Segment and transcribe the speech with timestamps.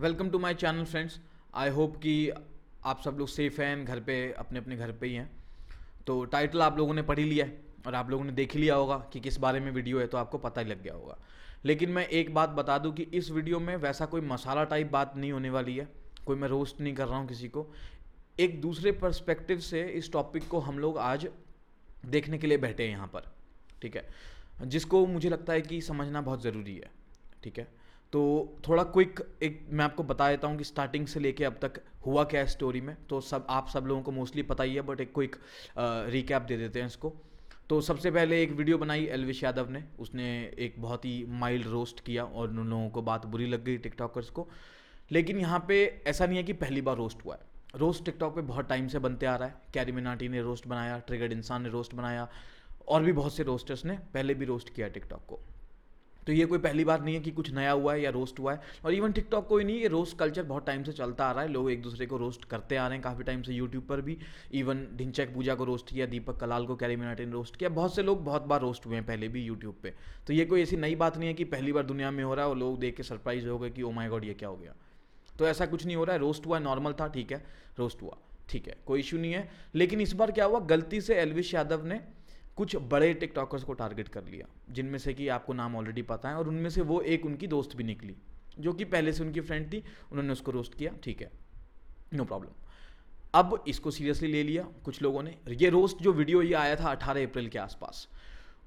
[0.00, 1.18] Welcome to my channel friends
[1.54, 2.12] I hope कि
[2.84, 5.30] आप सब लोग सेफ़ हैं, घर पे अपने अपने घर पे ही हैं।
[6.06, 8.60] तो टाइटल आप लोगों ने पढ़ ही लिया है और आप लोगों ने देख ही
[8.60, 11.16] लिया होगा कि किस बारे में वीडियो है तो आपको पता ही लग गया होगा।
[11.64, 15.16] लेकिन मैं एक बात बता दूँ कि इस वीडियो में वैसा कोई मसाला टाइप बात
[15.16, 15.88] नहीं होने वाली है।
[16.26, 17.66] कोई मैं रोस्ट नहीं कर रहा हूँ किसी को।
[18.38, 21.28] एक दूसरे पर्सपेक्टिव से इस टॉपिक को हम लोग आज
[22.06, 23.30] देखने के लिए बैठे हैं यहाँ पर,
[23.82, 24.08] ठीक है?
[24.62, 26.90] जिसको मुझे लगता है कि समझना बहुत ज़रूरी है,
[27.44, 27.79] ठीक है?
[28.12, 28.20] तो
[28.68, 32.24] थोड़ा क्विक एक मैं आपको बता देता हूँ कि स्टार्टिंग से लेके अब तक हुआ
[32.24, 35.00] क्या है स्टोरी में। तो सब, आप सब लोगों को मोस्टली पता ही है बट
[35.00, 35.36] एक क्विक
[35.78, 37.12] रिकैप दे देते हैं इसको।
[37.68, 40.24] तो सबसे पहले एक वीडियो बनाई एलविश यादव ने। उसने
[40.58, 44.30] एक बहुत ही माइल्ड रोस्ट किया और उन लोगों को बात बुरी लग गई टिकटॉकर्स
[44.30, 44.48] को।
[45.12, 48.40] लेकिन यहाँ पे ऐसा नहीं है कि पहली बार रोस्ट हुआ है। रोस्ट टिकटॉक पे
[48.42, 51.68] बहुत टाइम से बनते आ रहा है। कैरी मिनाटी ने रोस्ट बनाया ट्रिगर्ड इंसान ने
[51.68, 52.28] रोस्ट बनाया
[52.88, 55.40] और भी बहुत से रोस्टर्स ने पहले भी रोस्ट किया टिकटॉक को।
[56.30, 58.52] तो ये कोई पहली बार नहीं है कि कुछ नया हुआ है या रोस्ट हुआ
[58.52, 61.42] है। और इवन टिकटॉक कोई नहीं, ये रोस्ट कल्चर बहुत टाइम से चलता आ रहा
[61.42, 64.00] है। लोग एक दूसरे को रोस्ट करते आ रहे हैं काफ़ी टाइम से यूट्यूब पर
[64.00, 64.16] भी।
[64.52, 67.94] इवन ढिंचक पूजा को रोस्ट किया दीपक कलाल को कैरी मिनाटी ने रोस्ट किया। बहुत
[67.94, 69.96] से लोग बहुत बार रोस्ट हुए हैं पहले भी यूट्यूब पर
[70.26, 72.44] तो ये कोई ऐसी नई बात नहीं है कि पहली बार दुनिया में हो रहा
[72.44, 74.56] है और लोग देख के सरप्राइज़ हो गए कि ओ माई गॉड ये क्या हो
[74.56, 74.74] गया?
[75.38, 77.44] तो ऐसा कुछ नहीं हो रहा है। रोस्ट हुआ नॉर्मल था, ठीक है।
[77.78, 78.16] रोस्ट हुआ,
[78.48, 80.60] ठीक है, कोई इशू नहीं है। लेकिन इस बार क्या हुआ?
[80.60, 82.00] गलती से एलविश यादव ने
[82.60, 86.36] कुछ बड़े टिकटॉकर्स को टारगेट कर लिया, जिनमें से कि आपको नाम ऑलरेडी पता है
[86.36, 88.16] और उनमें से वो एक उनकी दोस्त भी निकली,
[88.58, 91.30] जो कि पहले से उनकी फ्रेंड थी, उन्होंने उसको रोस्ट किया, ठीक है
[92.14, 92.50] नो प्रॉब्लम
[93.34, 96.94] अब इसको सीरियसली ले लिया कुछ लोगों ने, ये रोस्ट जो वीडियो ये आया था
[96.96, 98.06] 18 अप्रैल के आसपास,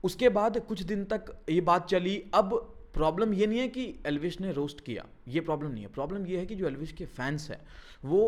[0.03, 2.55] उसके बाद कुछ दिन तक ये बात चली, अब
[2.93, 6.39] प्रॉब्लम ये नहीं है कि एलविश ने रोस्ट किया, ये प्रॉब्लम नहीं है प्रॉब्लम ये
[6.39, 7.61] है कि जो एलविश के फैंस हैं,
[8.05, 8.23] वो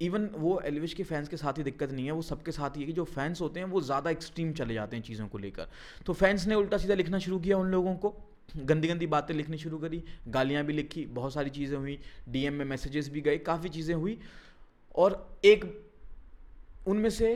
[0.00, 2.80] इवन वो एलविश के फैंस के साथ ही दिक्कत नहीं है, वो सबके साथ ही
[2.80, 5.68] है कि जो फैंस होते हैं, वो ज़्यादा एक्सट्रीम चले जाते हैं चीज़ों को लेकर।
[6.06, 8.14] तो फैंस ने उल्टा सीधा लिखना शुरू किया उन लोगों को।
[8.56, 11.98] गंदी गंदी बातें लिखनी शुरू करी, गालियाँ भी लिखी, बहुत सारी चीज़ें हुई
[12.28, 14.18] डीएम में मैसेजेस भी गए, काफ़ी चीज़ें हुई।
[14.94, 15.64] और एक,
[16.86, 17.32] उनमें से,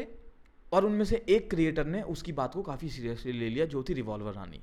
[0.72, 3.94] और उनमें से एक क्रिएटर ने उसकी बात को काफ़ी सीरियसली ले लिया, जो थी
[3.94, 4.60] रिवॉल्वर रानी।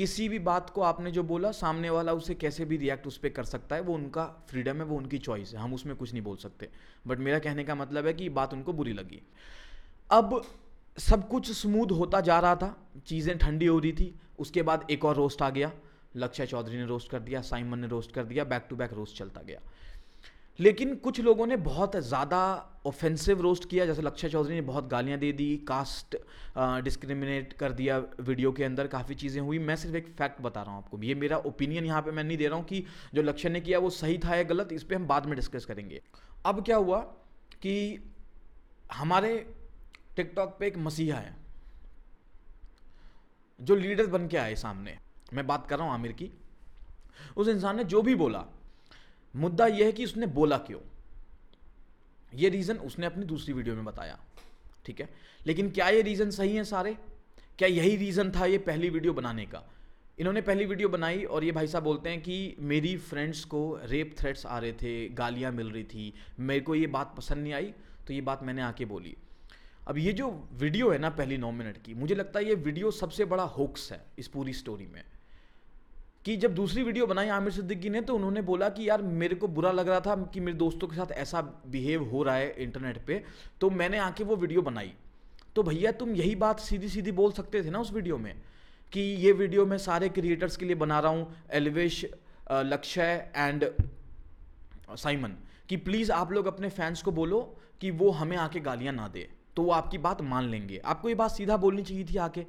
[0.00, 3.28] किसी भी बात को आपने जो बोला, सामने वाला उसे कैसे भी रिएक्ट उस पर
[3.28, 6.22] कर सकता है, वो उनका फ्रीडम है, वो उनकी चॉइस है, हम उसमें कुछ नहीं
[6.22, 6.68] बोल सकते।
[7.06, 9.22] बट मेरा कहने का मतलब है कि बात उनको बुरी लगी।
[10.10, 10.42] अब
[10.98, 15.04] सब कुछ स्मूथ होता जा रहा था, चीज़ें ठंडी हो रही थी, उसके बाद एक
[15.04, 15.72] और रोस्ट आ गया,
[16.16, 19.16] लक्ष्य चौधरी ने रोस्ट कर दिया, साइमन ने रोस्ट कर दिया बैक टू बैक रोस्ट
[19.16, 19.60] चलता गया।
[20.60, 22.38] लेकिन कुछ लोगों ने बहुत ज़्यादा
[22.86, 26.16] ऑफेंसिव रोस्ट किया, जैसे लक्ष्य चौधरी ने बहुत गालियाँ दे दी कास्ट
[26.84, 30.72] डिस्क्रिमिनेट कर दिया वीडियो के अंदर, काफ़ी चीज़ें हुई। मैं सिर्फ़ एक फैक्ट बता रहा
[30.72, 32.84] हूँ आपको। ये मेरा ओपिनियन यहाँ पे मैं नहीं दे रहा हूँ कि
[33.14, 35.64] जो लक्ष्य ने किया वो सही था या गलत, इस पर हम बाद में डिस्कस
[35.64, 36.02] करेंगे।
[36.46, 37.00] अब क्या हुआ
[37.62, 37.74] कि
[38.92, 39.34] हमारे
[40.16, 41.36] टिकटॉक पे एक मसीहा है,
[43.60, 44.98] जो लीडर बन के आए सामने।
[45.34, 46.30] मैं बात कर रहा हूँ आमिर की।
[47.36, 48.44] उस इंसान ने जो भी बोला
[49.34, 50.80] मुद्दा यह है कि उसने बोला क्यों?
[52.32, 54.18] ये रीज़न उसने अपनी दूसरी वीडियो में बताया,
[54.86, 55.08] ठीक है?
[55.46, 56.96] लेकिन क्या ये रीज़न सही है सारे?
[57.58, 59.62] क्या यही रीज़न था ये पहली वीडियो बनाने का?
[60.18, 64.14] इन्होंने पहली वीडियो बनाई और ये भाई साहब बोलते हैं कि मेरी फ्रेंड्स को रेप
[64.18, 67.72] थ्रेट्स आ रहे थे, गालियाँ मिल रही थी, मेरे को ये बात पसंद नहीं आई
[68.06, 69.16] तो ये बात मैंने आके बोली।
[69.88, 72.90] अब ये जो वीडियो है ना पहली नौ मिनट की, मुझे लगता है ये वीडियो
[72.90, 75.02] सबसे बड़ा होक्स है इस पूरी स्टोरी में।
[76.24, 79.48] कि जब दूसरी वीडियो बनाई आमिर सिद्दीकी ने तो उन्होंने बोला कि यार मेरे को
[79.48, 82.98] बुरा लग रहा था कि मेरे दोस्तों के साथ ऐसा बिहेव हो रहा है इंटरनेट
[83.06, 83.22] पे
[83.60, 84.92] तो मैंने आके वो वीडियो बनाई।
[85.56, 88.34] तो भैया, तुम यही बात सीधी सीधी बोल सकते थे ना उस वीडियो में,
[88.92, 92.04] कि ये वीडियो मैं सारे क्रिएटर्स के लिए बना रहा हूँ, एलवेश
[92.52, 93.02] लक्ष्य
[93.36, 93.64] एंड
[94.92, 95.36] साइमन,
[95.68, 97.40] कि प्लीज़ आप लोग अपने फैंस को बोलो
[97.80, 101.14] कि वो हमें आके गालियाँ ना दे तो वो आपकी बात मान लेंगे। आपको ये
[101.14, 102.44] बात सीधा बोलनी चाहिए थी आके।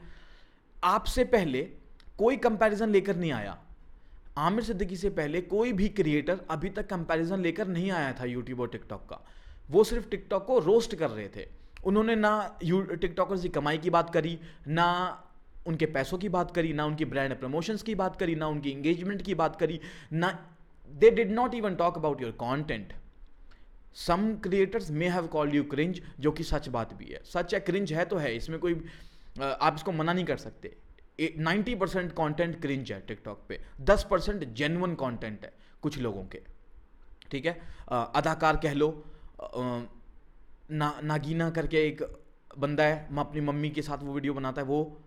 [0.83, 1.69] आपसे पहले
[2.21, 3.57] कोई कंपैरिजन लेकर नहीं आया।
[4.39, 8.59] आमिर सिद्दीकी से पहले कोई भी क्रिएटर अभी तक कंपैरिजन लेकर नहीं आया था यूट्यूब
[8.59, 9.19] और टिकटॉक का।
[9.69, 11.47] वो सिर्फ़ टिकटॉक को रोस्ट कर रहे थे।
[11.85, 12.31] उन्होंने ना
[12.63, 14.37] यू टिकटॉकर्स की कमाई की बात करी,
[14.67, 14.87] ना
[15.67, 19.21] उनके पैसों की बात करी, ना उनकी ब्रांड प्रमोशंस की बात करी, ना उनकी इंगेजमेंट
[19.21, 19.79] की बात करी,
[20.13, 20.29] ना
[20.91, 22.93] they did not even talk about your content
[23.97, 27.59] some creators may have called you cringe जो कि सच बात भी है। सच है
[27.61, 28.81] क्रिंज है तो है, इसमें कोई
[29.41, 30.75] आप इसको मना नहीं कर सकते।
[31.37, 36.41] नाइन्टी परसेंट कॉन्टेंट क्रिंज है टिकटॉक पे। दस परसेंट जेनुअन कॉन्टेंट है कुछ लोगों के।
[37.31, 37.59] ठीक है?
[37.91, 38.89] अदाकार कह लो
[40.71, 42.01] ना, नागीना करके एक
[42.57, 45.01] बंदा है, मैं अपनी मम्मी के साथ वो वीडियो बनाता है, वो।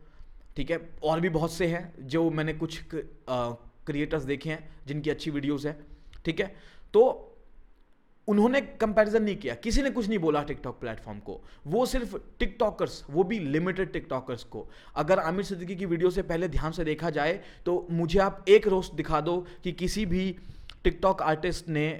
[0.57, 0.79] ठीक है?
[1.03, 5.79] और भी बहुत से हैं जो मैंने कुछ क्रिएटर्स देखे हैं, जिनकी अच्छी वीडियोस है।
[6.25, 6.55] ठीक है?
[6.95, 7.31] तो
[8.29, 13.05] उन्होंने कंपैरिजन नहीं किया। किसी ने कुछ नहीं बोला टिकटॉक प्लेटफॉर्म को। वो सिर्फ़ टिकटॉकर्स
[13.11, 14.67] वो भी लिमिटेड टिकटॉकर्स को।
[14.97, 18.69] अगर आमिर सिद्दीकी की वीडियो से पहले ध्यान से देखा जाए तो मुझे आप एक
[18.69, 20.37] रोस्ट दिखा दो कि किसी भी
[20.85, 21.91] टिकटॉक आर्टिस्ट ने,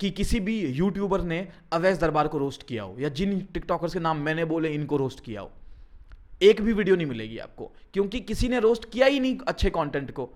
[0.00, 4.00] कि किसी भी यूट्यूबर ने अवैध दरबार को रोस्ट किया हो, या जिन टिकटॉकर्स के
[4.00, 5.50] नाम मैंने बोले, इनको रोस्ट किया हो।
[6.42, 10.10] एक भी वीडियो नहीं मिलेगी आपको। क्योंकि किसी ने रोस्ट किया ही नहीं अच्छे कंटेंट
[10.10, 10.28] को।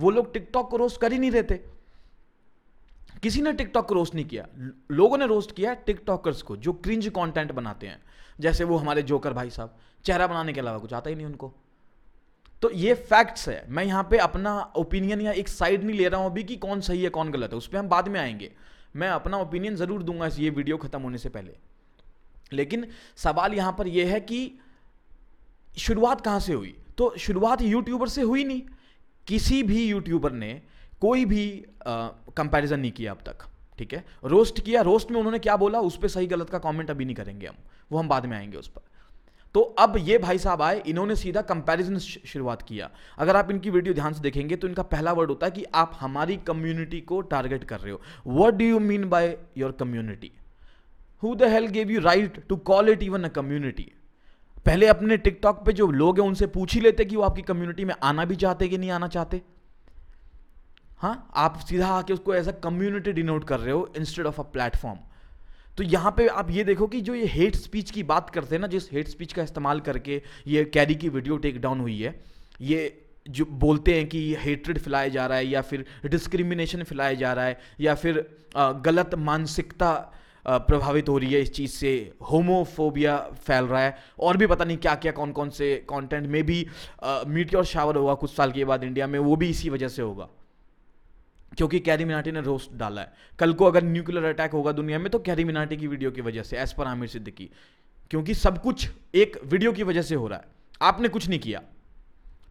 [0.00, 1.60] वो लोग टिकटॉक को रोस्ट कर ही नहीं रहते
[3.22, 4.46] किसी ने टिकटॉक को रोस्ट नहीं किया।
[4.90, 8.02] लोगों ने रोस्ट किया टिकटॉकर्स को, जो क्रिंज कंटेंट बनाते हैं।
[8.40, 11.54] जैसे वो हमारे जोकर भाई साहब, चेहरा बनाने के अलावा कुछ आता ही नहीं उनको।
[12.62, 16.20] तो ये फैक्ट्स है। मैं यहाँ पे अपना ओपिनियन या एक साइड नहीं ले रहा
[16.20, 18.52] हूँ अभी कि कौन सही है, कौन गलत है। उस पर हम बाद में आएँगे।
[18.96, 21.56] मैं अपना ओपिनियन ज़रूर दूँगा इस ये वीडियो ख़त्म होने से पहले।
[22.52, 22.86] लेकिन
[23.16, 24.58] सवाल यहाँ पर यह है कि
[25.78, 26.76] शुरुआत कहाँ से हुई?
[26.98, 28.62] तो शुरुआत यूट्यूबर से हुई नहीं।
[29.26, 30.62] किसी भी यूट्यूबर ने
[31.02, 31.46] कोई भी
[31.86, 33.46] कंपैरिजन नहीं किया अब तक,
[33.78, 34.04] ठीक है?
[34.24, 37.16] रोस्ट किया रोस्ट में उन्होंने क्या बोला, उस पर सही गलत का कमेंट अभी नहीं
[37.16, 37.56] करेंगे हम,
[37.92, 38.82] वो हम बाद में आएँगे उस पर।
[39.54, 43.94] तो अब ये भाई साहब आए, इन्होंने सीधा कंपैरिजन शुरुआत किया। अगर आप इनकी वीडियो
[43.94, 47.64] ध्यान से देखेंगे तो इनका पहला वर्ड होता है कि आप हमारी कम्युनिटी को टारगेट
[47.64, 48.00] कर रहे हो।
[48.38, 50.32] What do you mean by your community
[51.22, 53.90] who the hell gave you right to call it even a community
[54.66, 57.84] पहले अपने टिकटॉक पे जो लोग हैं, उनसे पूछ ही लेते कि वो आपकी कम्युनिटी
[57.84, 59.42] में आना भी चाहते कि नहीं आना चाहते?
[61.00, 64.44] हाँ आप सीधा आके उसको एज अ कम्युनिटी डिनोट कर रहे हो इंस्टेड ऑफ़ अ
[64.52, 64.98] प्लेटफॉर्म
[65.78, 68.60] तो यहाँ पे आप ये देखो कि जो ये हेट स्पीच की बात करते हैं
[68.60, 72.14] ना, जिस हेट स्पीच का इस्तेमाल करके ये कैरी की वीडियो टेक डाउन हुई है,
[72.60, 77.32] ये जो बोलते हैं कि हेट्रेड फैलाया जा रहा है या फिर डिस्क्रिमिनेशन फैलाया जा
[77.32, 78.24] रहा है या फिर
[78.86, 79.92] गलत मानसिकता
[80.46, 81.92] प्रभावित हो रही है इस चीज़ से
[82.30, 83.16] होमोफोबिया
[83.46, 86.66] फैल रहा है, और भी पता नहीं क्या क्या कौन कौन से कंटेंट में भी
[87.28, 90.02] मीट और शावर होगा कुछ साल के बाद इंडिया में, वो भी इसी वजह से
[90.02, 90.28] होगा।
[91.58, 95.10] क्योंकि कैरी मिनाटी ने रोस्ट डाला है। कल को अगर न्यूक्लियर अटैक होगा दुनिया में
[95.10, 97.50] तो कैरी मिनाटी की वीडियो की वजह से एज पर आमिर सिद्दीकी।
[98.10, 100.44] क्योंकि सब कुछ एक वीडियो की वजह से हो रहा है।
[100.82, 101.62] आपने कुछ नहीं किया।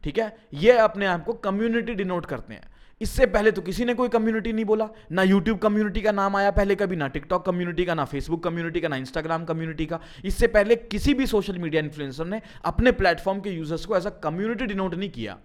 [0.03, 0.37] ठीक है?
[0.53, 4.53] ये अपने आप को कम्युनिटी डिनोट करते हैं। इससे पहले तो किसी ने कोई कम्युनिटी
[4.53, 8.05] नहीं बोला। ना यूट्यूब कम्युनिटी का नाम आया पहले कभी, ना टिकटॉक कम्युनिटी का, ना
[8.05, 12.41] फेसबुक कम्युनिटी का, ना इंस्टाग्राम कम्युनिटी का। इससे पहले किसी भी सोशल मीडिया इन्फ्लुएंसर ने
[12.65, 15.37] अपने प्लेटफॉर्म के यूज़र्स को एज अ कम्युनिटी डिनोट नहीं किया।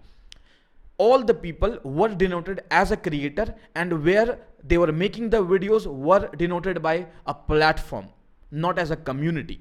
[1.03, 3.45] All the people were denoted as a creator
[3.75, 4.39] and where
[4.71, 6.95] they were making the videos were denoted by
[7.25, 8.09] a platform,
[8.65, 9.59] not as a community.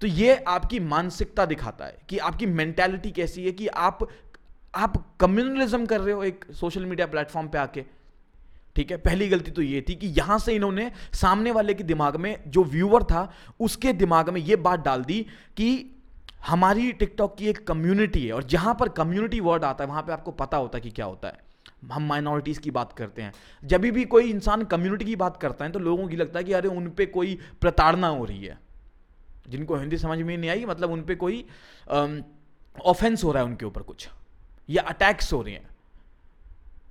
[0.00, 4.08] तो ये आपकी मानसिकता दिखाता है कि आपकी मेंटालिटी कैसी है कि आप
[4.74, 7.84] आप कम्युनलिज्म कर रहे हो एक सोशल मीडिया प्लेटफॉर्म पे आके।
[8.76, 8.96] ठीक है?
[8.96, 12.64] पहली गलती तो ये थी कि यहाँ से इन्होंने सामने वाले के दिमाग में जो
[12.64, 15.20] व्यूअर था, उसके दिमाग में ये बात डाल दी
[15.56, 15.93] कि
[16.46, 20.12] हमारी टिकटॉक की एक कम्युनिटी है और जहाँ पर कम्युनिटी वर्ड आता है, वहाँ पे
[20.12, 21.38] आपको पता होता है कि क्या होता है।
[21.92, 23.32] हम माइनॉरिटीज़ की बात करते हैं।
[23.64, 26.52] जब भी कोई इंसान कम्युनिटी की बात करता है तो लोगों की लगता है कि
[26.52, 28.58] अरे, उन पर कोई प्रताड़ना हो रही है।
[29.48, 31.44] जिनको हिंदी समझ में नहीं आई मतलब उन पर कोई
[32.84, 34.08] ऑफेंस हो रहा है उनके ऊपर कुछ,
[34.68, 35.68] या अटैक्स हो रहे हैं।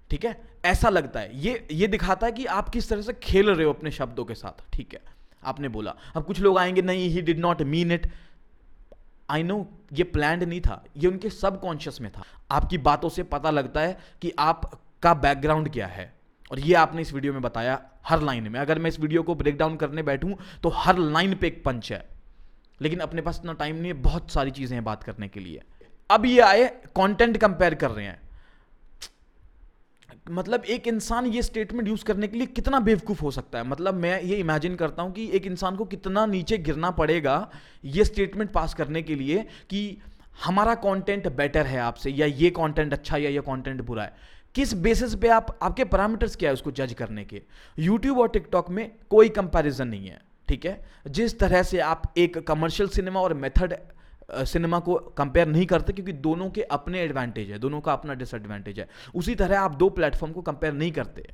[0.10, 0.42] ठीक है?
[0.66, 3.74] ऐसा लगता है। ये ये दिखाता है कि आप किस तरह से खेल रहे हो
[3.74, 5.02] अपने शब्दों के साथ। ठीक है?
[5.44, 8.08] आपने बोला। अब कुछ लोग आएँगे, नहीं he did not mean it
[9.34, 13.50] I know ये प्लान नहीं था, ये उनके सबकॉन्शियस में था। आपकी बातों से पता
[13.52, 16.14] लगता है कि आपका बैकग्राउंड क्या है।
[16.52, 19.36] और ये आपने इस वीडियो में बताया हर लाइन में। अगर मैं इस वीडियो को
[19.36, 20.34] ब्रेक डाउन करने बैठूं
[20.64, 22.06] तो हर लाइन पे एक पंच है।
[22.82, 25.62] लेकिन अपने पास इतना टाइम नहीं है, बहुत सारी चीज़ें हैं बात करने के लिए।
[26.10, 28.22] अब ये आए कंटेंट कंपेयर कर रहे हैं।
[30.26, 33.68] मतलब एक इंसान ये स्टेटमेंट यूज़ करने के लिए कितना बेवकूफ़ हो सकता है?
[33.68, 37.50] मतलब मैं ये इमेजिन करता हूँ कि एक इंसान को कितना नीचे गिरना पड़ेगा
[37.86, 39.98] ये स्टेटमेंट पास करने के लिए कि
[40.46, 44.14] हमारा कंटेंट बेटर है आपसे, या ये कंटेंट अच्छा है या ये कंटेंट बुरा है।
[44.56, 47.42] किस बेसिस पे आप, आपके पैरामीटर्स क्या है उसको जज करने के?
[47.80, 50.80] यूट्यूब और टिकटॉक में कोई कंपैरिजन नहीं है, ठीक है?
[51.08, 53.76] जिस तरह से आप एक कमर्शियल सिनेमा और मेथड
[54.32, 58.80] सिनेमा को कंपेयर नहीं करते क्योंकि दोनों के अपने एडवांटेज है, दोनों का अपना डिसएडवांटेज
[58.80, 61.28] है। उसी तरह आप दो प्लेटफॉर्म को कंपेयर नहीं करते।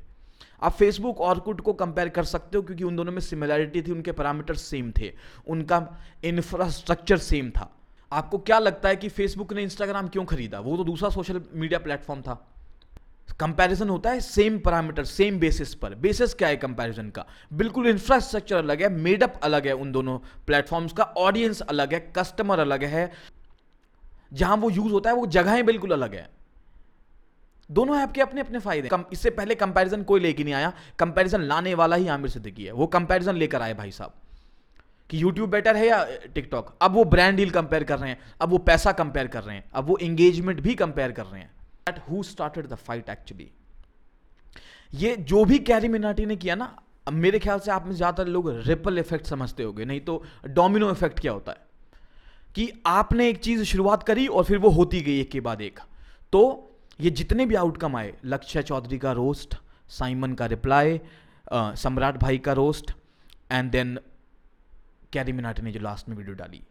[0.63, 3.91] आप फेसबुक और कुट को कंपेयर कर सकते हो क्योंकि उन दोनों में सिमिलैरिटी थी,
[3.91, 5.13] उनके पैरामीटर सेम थे,
[5.47, 7.71] उनका इंफ्रास्ट्रक्चर सेम था।
[8.11, 10.59] आपको क्या लगता है कि फेसबुक ने इंस्टाग्राम क्यों खरीदा?
[10.59, 12.45] वो तो दूसरा सोशल मीडिया प्लेटफॉर्म था।
[13.33, 17.25] कंपैरिजन होता है सेम पैरामीटर सेम बेसिस पर। बेसिस क्या है कंपैरिजन का?
[17.53, 22.59] बिल्कुल इंफ्रास्ट्रक्चर अलग है मेडअप अलग है उन दोनों प्लेटफॉर्म्स का। ऑडियंस अलग है कस्टमर
[22.59, 23.11] अलग है।
[24.33, 26.29] जहाँ वो यूज़ होता है, वो जगहें बिल्कुल अलग है।
[27.71, 31.41] दोनों ऐप के अपने अपने फ़ायदे। कम, इससे पहले कंपैरिजन कोई लेके नहीं आया। कंपैरिजन
[31.41, 34.13] लाने वाला ही आमिर सिद्दीकी है। वो कंपैरिजन लेकर आए भाई साहब
[35.09, 38.49] कि यूट्यूब बेटर है या टिकटॉक अब वो ब्रांड डील कंपेयर कर रहे हैं। अब
[38.49, 41.51] वो पैसा कंपेयर कर रहे हैं। अब वो एंगेजमेंट भी कंपेयर कर रहे हैं।
[41.87, 43.49] Who started the fight actually
[44.93, 46.75] ये जो भी कैरी मिनाटी ने किया ना
[47.07, 51.19] मेरे ख्याल से आप में ज़्यादातर लोग रिपल इफ़ेक्ट समझते होंगे, नहीं तो डोमिनो इफ़ेक्ट
[51.19, 51.57] क्या होता है?
[52.55, 55.79] कि आपने एक चीज़ शुरुआत करी और फिर वो होती गई एक के बाद एक।
[56.33, 56.41] तो
[56.99, 59.55] ये जितने भी आउटकम आए, लक्ष्य चौधरी का रोस्ट
[59.89, 60.99] साइमन का रिप्लाई
[61.53, 62.91] सम्राट भाई का roast
[63.51, 63.97] and then
[65.13, 66.61] Carry Minati ने जो लास्ट में वीडियो डाली।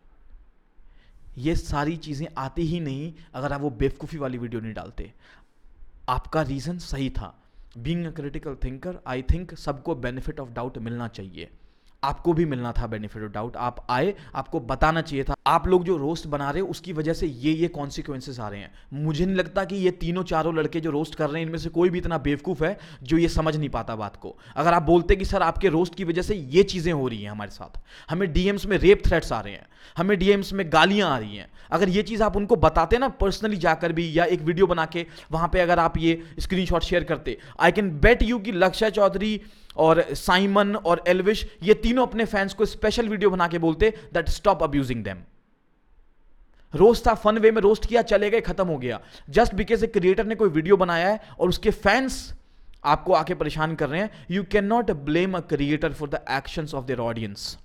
[1.38, 5.12] ये सारी चीज़ें आती ही नहीं अगर आप वो बेवकूफ़ी वाली वीडियो नहीं डालते।
[6.08, 7.34] आपका रीज़न सही था।
[7.78, 11.50] Being a critical thinker I think सबको बेनिफिट ऑफ़ डाउट मिलना चाहिए।
[12.04, 15.84] आपको भी मिलना था बेनिफिट ऑफ़ डाउट आप आए, आपको बताना चाहिए था। आप लोग
[15.84, 19.26] जो रोस्ट बना रहे हो, उसकी वजह से ये ये कॉन्सिक्वेंसेस आ रहे हैं। मुझे
[19.26, 21.90] नहीं लगता कि ये तीनों, चारों लड़के जो रोस्ट कर रहे हैं, इनमें से कोई
[21.90, 25.24] भी इतना बेवकूफ़ है जो ये समझ नहीं पाता बात को। अगर आप बोलते कि,
[25.24, 28.66] सर, आपके रोस्ट की वजह से ये चीज़ें हो रही हैं हमारे साथ। हमें डीएम्स
[28.66, 32.02] में रेप थ्रेट्स आ रहे हैं। हमें डीएम्स में गालियाँ आ रही हैं। अगर ये
[32.02, 35.58] चीज़ आप उनको बताते ना पर्सनली जाकर भी या एक वीडियो बना के, वहाँ पर
[35.58, 39.40] अगर आप ये स्क्रीनशॉट शेयर करते आई कैन बेट यू कि लक्ष्य चौधरी
[39.78, 44.28] और साइमन और एलविश ये तीनों अपने फैंस को स्पेशल वीडियो बना के बोलते that
[44.30, 45.22] stop abusing them
[46.74, 49.88] roast था फन वे में रोस्ट किया, चले गए, खत्म हो गया। जस्ट बिकॉज़ ए
[49.88, 52.18] क्रिएटर ने कोई वीडियो बनाया है और उसके फैंस
[52.84, 56.68] आपको आके परेशान कर रहे हैं you can not blame a creator for the action
[56.74, 57.56] of their audience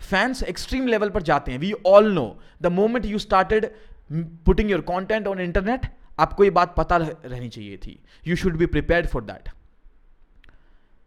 [0.00, 2.26] fans extreme level पर जाते हैं। We all know
[2.62, 3.70] the moment you started
[4.46, 5.86] putting your content on internet
[6.18, 9.48] आपको ये बात पता रहनी चाहिए थी। You should be prepare for that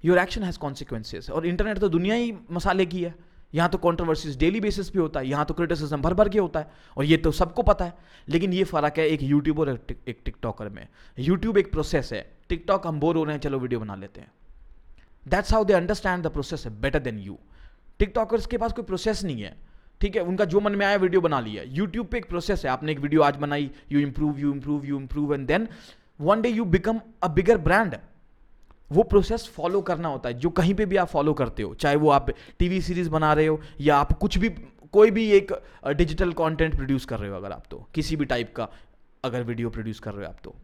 [0.04, 3.14] your action has consequences और इंटरनेट तो दुनिया ही मसाले की है।
[3.54, 6.60] यहाँ तो कॉन्ट्रोवर्सीज डेली बेसिस पे होता है। यहाँ तो क्रिटिसिज्म भर भर के होता
[6.60, 7.94] है। और ये तो सबको पता है।
[8.30, 10.88] लेकिन ये फ़र्क है एक यूट्यूब और एक टिकटॉकर में।
[11.20, 14.32] यूट्यूब एक प्रोसेस है। टिकटॉक हम बोर हो रहे हैं, चलो वीडियो बना लेते हैं।
[15.28, 17.38] That's how they understand the process better than you
[18.00, 19.56] TikTokers के पास कोई प्रोसेस नहीं है।
[20.02, 22.72] ठीक है, उनका जो मन में आया वीडियो बना लिया। यूट्यूब पे एक प्रोसेस है।
[22.72, 25.68] आपने एक वीडियो आज बनाई you improve you improve you improve and then
[26.20, 27.96] one day you become a bigger brand
[28.92, 31.96] वो प्रोसेस फॉलो करना होता है। जो कहीं पे भी आप फॉलो करते हो, चाहे
[31.96, 34.50] वो आप टीवी सीरीज़ बना रहे हो, या आप कुछ भी,
[34.94, 35.52] कोई भी एक
[35.88, 38.68] डिजिटल कंटेंट प्रोड्यूस कर रहे हो अगर आप तो किसी भी टाइप का
[39.24, 40.56] अगर वीडियो प्रोड्यूस कर रहे हो आप तो।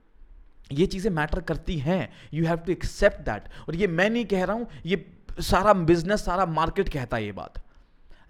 [0.72, 4.44] ये चीज़ें मैटर करती हैं। You have to accept that और ये मैं नहीं कह
[4.44, 5.06] रहा हूँ, ये
[5.42, 7.62] सारा बिज़नेस सारा मार्केट कहता है ये बात।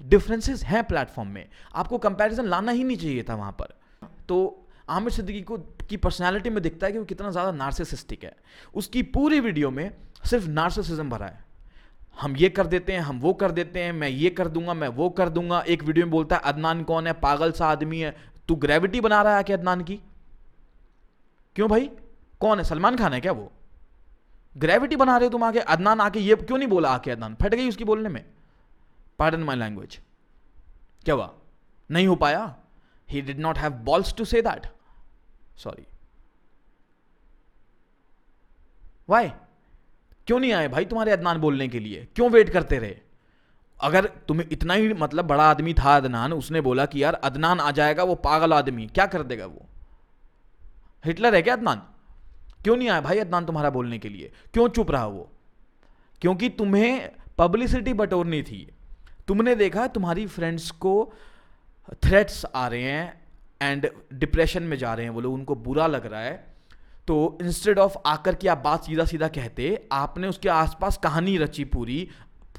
[0.01, 3.73] डिफरेंसेस हैं प्लेटफॉर्म में। आपको कंपैरिजन लाना ही नहीं चाहिए था वहाँ पर।
[4.27, 8.35] तो आमिर सिद्दीकी को, की पर्सनैलिटी में दिखता है कि वो कितना ज़्यादा नार्सिसिस्टिक है।
[8.73, 9.91] उसकी पूरी वीडियो में
[10.25, 11.43] सिर्फ़ नार्सिसिज्म भरा है।
[12.21, 14.87] हम ये कर देते हैं, हम वो कर देते हैं, मैं ये कर दूँगा, मैं
[14.87, 17.13] वो कर दूँगा। एक वीडियो में बोलता है, अदनान कौन है?
[17.13, 18.15] पागल सा आदमी है।
[18.47, 19.99] तू ग्रेविटी बना रहा है कि अदनान की?
[21.55, 21.89] क्यों भाई?
[22.39, 22.63] कौन है?
[22.63, 23.51] सलमान खान है क्या वो?
[24.57, 25.59] ग्रेविटी बना रहे हो तुम आके?
[25.59, 27.35] अदनान आके ये क्यों नहीं बोला आके अदनान?
[27.35, 28.25] फट गई उसकी बोलने में।
[29.21, 29.99] पार्डन माई लैंग्वेज
[31.05, 31.29] क्या हुआ?
[31.91, 32.55] नहीं हो पाया?
[33.09, 34.67] He did not have balls to say that
[35.57, 35.85] sorry
[39.09, 39.29] why
[40.27, 42.07] क्यों नहीं आए भाई तुम्हारे अदनान बोलने के लिए?
[42.15, 42.97] क्यों वेट करते रहे?
[43.81, 47.71] अगर तुम्हें इतना ही मतलब बड़ा आदमी था अदनान, उसने बोला कि यार अदनान आ
[47.71, 49.65] जाएगा, वो पागल आदमी क्या कर देगा वो?
[51.05, 51.81] हिटलर है क्या अदनान?
[52.63, 54.31] क्यों नहीं आया भाई अदनान तुम्हारा बोलने के लिए?
[54.53, 55.29] क्यों चुप रहा वो?
[56.21, 58.61] क्योंकि तुम्हें पब्लिसिटी बटोरनी थी।
[59.31, 61.13] तुमने देखा तुम्हारी फ्रेंड्स को
[62.03, 63.21] थ्रेट्स आ रहे हैं
[63.61, 66.33] एंड डिप्रेशन में जा रहे हैं वो लोग, उनको बुरा लग रहा है।
[67.07, 71.63] तो इंस्टेड ऑफ़ आकर के आप बात सीधा सीधा कहते, आपने उसके आसपास कहानी रची
[71.65, 72.09] पूरी,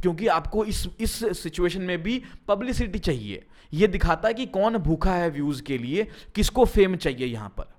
[0.02, 5.14] क्योंकि आपको इस इस सिचुएशन में भी पब्लिसिटी चाहिए। ये दिखाता है कि कौन भूखा
[5.14, 7.72] है व्यूज़ के लिए, किसको फेम चाहिए यहाँ पर।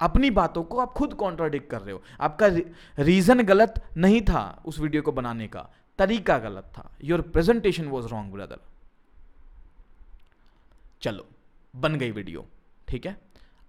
[0.00, 2.46] अपनी बातों को आप खुद कॉन्ट्राडिक्ट कर रहे हो। आपका
[3.02, 8.06] रीजन गलत नहीं था उस वीडियो को बनाने का। तरीका गलत था। Your presentation was
[8.06, 8.60] wrong brother
[11.02, 11.26] चलो,
[11.74, 12.46] बन गई वीडियो
[12.88, 13.16] ठीक है?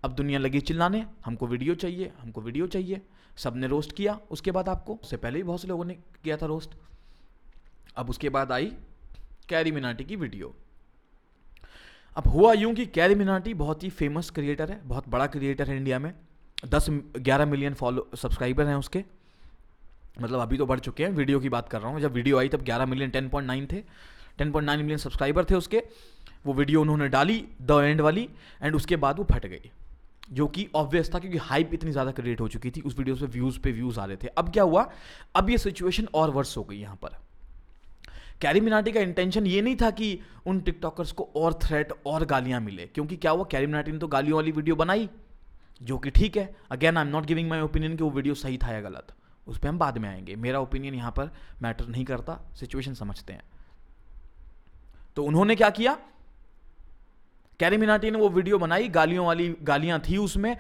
[0.04, 3.02] अब दुनिया लगी चिल्लाने, हमको वीडियो चाहिए, हमको वीडियो चाहिए।
[3.38, 5.94] सबने रोस्ट किया, उसके बाद आपको, उससे पहले ही बहुत से लोगों ने
[6.24, 6.70] किया था रोस्ट
[7.98, 8.72] अब उसके बाद आई
[9.50, 10.54] कैरी मिनाटी की वीडियो
[12.16, 15.78] अब हुआ यूँ कि कैरी मिनाटी बहुत ही फ़ेमस क्रिएटर है, बहुत बड़ा क्रिएटर है
[15.78, 16.14] इंडिया में।
[16.66, 19.04] दस, ग्यारह मिलियन फॉलो सब्सक्राइबर हैं उसके।
[20.22, 22.50] मतलब अभी तो बढ़ चुके हैं। वीडियो की बात कर रहा हूँ। जब वीडियो आई
[22.50, 23.84] तब 11 मिलियन 10.9 थे।
[24.40, 25.84] 10.9 मिलियन सब्सक्राइबर थे उसके।
[26.46, 28.30] वो वीडियो उन्होंने डाली द एंड वाली
[28.62, 29.72] एंड उसके बाद वो फट गई।
[30.32, 33.26] जो कि ऑब्वियस था क्योंकि हाइप इतनी ज़्यादा क्रिएट हो चुकी थी। उस वीडियो से
[33.28, 34.90] व्यूज़ पे व्यूज़ आ रहे थे। अब क्या हुआ?
[35.36, 37.16] अब ये सिचुएशन और वर्स हो गई यहाँ पर।
[38.42, 42.60] कैरी मिनाटी का इंटेंशन ये नहीं था कि उन टिकटॉकर्स को और थ्रेट और गालियाँ
[42.62, 43.44] मिले। क्योंकि क्या हुआ?
[43.52, 45.10] कैरी मिनाटी ने तो गालियों वाली वीडियो बनाई,
[45.82, 48.58] जो कि ठीक है। Again I am not giving my opinion कि वो वीडियो सही
[48.58, 49.14] था या गलत।
[49.48, 53.34] उस पर हम बाद में आएँगे। मेरा ओपिनियन यहाँ पर मैटर नहीं करता सिचुएशन समझते
[53.34, 53.42] हैं।
[55.16, 55.98] तो उन्होंने क्या किया?
[57.60, 60.56] कैरी मिनाटी ने वो वीडियो बनाई, गालियों वाली गालियाँ थी उसमें।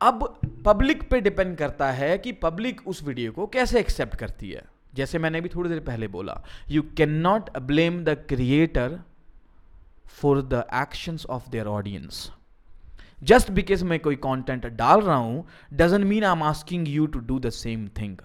[0.00, 4.62] अब पब्लिक पे डिपेंड करता है कि पब्लिक उस वीडियो को कैसे एक्सेप्ट करती है।
[4.94, 8.98] जैसे मैंने भी थोड़ी देर पहले बोला you can not blame the creator
[10.10, 12.30] for the actions of their audience
[13.22, 17.18] just because मैं कोई कंटेंट डाल रहा हूँ doesn't mean I am asking you to
[17.18, 18.16] do the same thing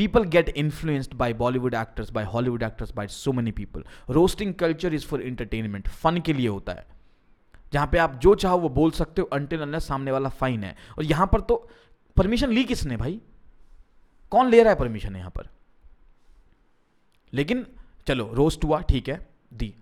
[0.00, 4.94] people get influenced by Bollywood actors by Hollywood actors by so many people roasting culture
[4.94, 6.86] is for entertainment fun के लिए होता है।
[7.72, 10.76] जहाँ पे आप जो चाहो वो बोल सकते हो अंटिल अनलेस सामने वाला फाइन है।
[10.98, 11.56] और यहाँ पर तो
[12.16, 13.20] परमिशन ली किसने भाई?
[14.32, 15.48] कौन ले रहा है परमिशन यहाँ पर?
[17.32, 17.66] लेकिन
[18.06, 19.74] चलो रोस्ट हुआ, ठीक है, दी।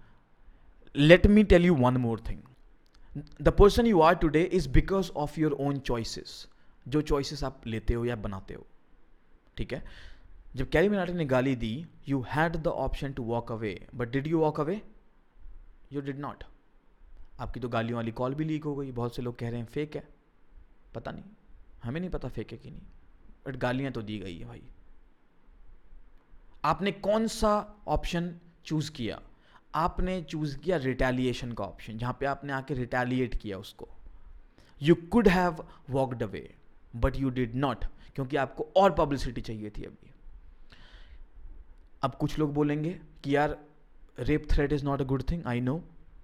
[0.94, 5.40] Let me tell you one more thing the person you are today is because of
[5.40, 6.46] your own choices
[6.86, 8.66] जो चॉइसेस आप लेते हो या बनाते हो।
[9.56, 9.82] ठीक है?
[10.58, 14.26] जब कैरी मिनाटी ने गाली दी you had the option to walk away but did
[14.26, 14.80] you walk away
[15.92, 16.44] you did not
[17.40, 19.66] आपकी तो गालियों वाली कॉल भी लीक हो गई। बहुत से लोग कह रहे हैं
[19.66, 20.02] फेक है.
[20.94, 21.24] पता नहीं।
[21.82, 22.80] हमें नहीं पता फेक है कि नहीं।
[23.46, 24.62] बट गालियाँ तो दी गई है भाई।
[26.64, 28.34] आपने कौन सा ऑप्शन
[28.64, 29.20] चूज़ किया?
[29.74, 33.88] आपने चूज़ किया रिटेलिएशन का ऑप्शन जहाँ पे आपने आके रिटेलिएट किया उसको।
[34.82, 36.54] You could have walked away
[36.96, 37.84] but you did not
[38.14, 40.07] क्योंकि आपको और पब्लिसिटी चाहिए थी अभी।
[42.02, 42.90] अब कुछ लोग बोलेंगे
[43.24, 43.56] कि यार
[44.18, 45.76] rape threat is not a good thing I know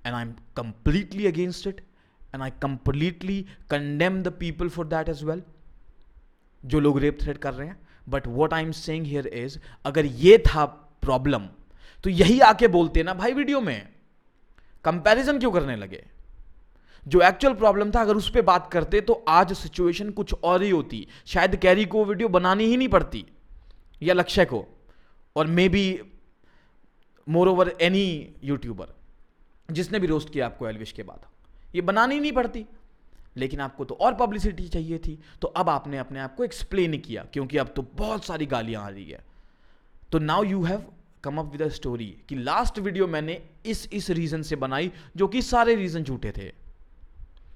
[0.07, 1.81] and I am completely against it
[2.35, 3.41] and I completely
[3.71, 5.43] condemn the people for that as well
[6.63, 7.77] जो लोग रेप थ्रेट कर रहे हैं।
[8.09, 10.65] But what I am saying here is अगर ये था
[11.03, 11.49] problem
[12.05, 13.89] तो यही आके बोलते ना भाई वीडियो में
[14.85, 16.05] कंपैरिजन क्यों करने लगे?
[17.07, 20.71] जो एक्चुअल प्रॉब्लम था, अगर उस पर बात करते तो आज सिचुएशन कुछ और ही
[20.71, 23.25] होती। शायद कैरी को वीडियो बनानी ही नहीं पड़ती,
[24.03, 24.65] या लक्ष्य को।
[25.37, 26.01] और maybe
[27.27, 28.95] moreover any YouTuber
[29.71, 31.27] जिसने भी रोस्ट किया आपको एलविश के बाद।
[31.75, 32.65] ये बनानी नहीं पड़ती,
[33.37, 37.25] लेकिन आपको तो और पब्लिसिटी चाहिए थी। तो अब आपने अपने आप को एक्सप्लेन किया,
[37.33, 39.25] क्योंकि अब तो बहुत सारी गालियाँ आ रही है।
[40.13, 40.85] तो now you have
[41.25, 45.29] come up with a story कि लास्ट वीडियो मैंने इस इस रीजन से बनाई, जो
[45.29, 46.49] कि सारे रीजन झूठे थे।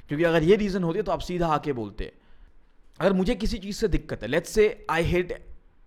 [0.09, 2.13] क्योंकि अगर ये रीजन होते तो आप सीधा आके बोलते।
[3.01, 5.33] अगर मुझे किसी चीज़ से दिक्कत है let's say I hate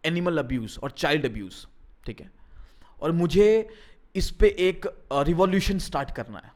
[0.04, 1.66] animal abuse और चाइल्ड अब्यूज़
[2.06, 2.30] ठीक है?
[3.02, 3.48] और मुझे
[4.16, 4.86] इस पे एक
[5.28, 6.52] रिवॉल्यूशन स्टार्ट करना है।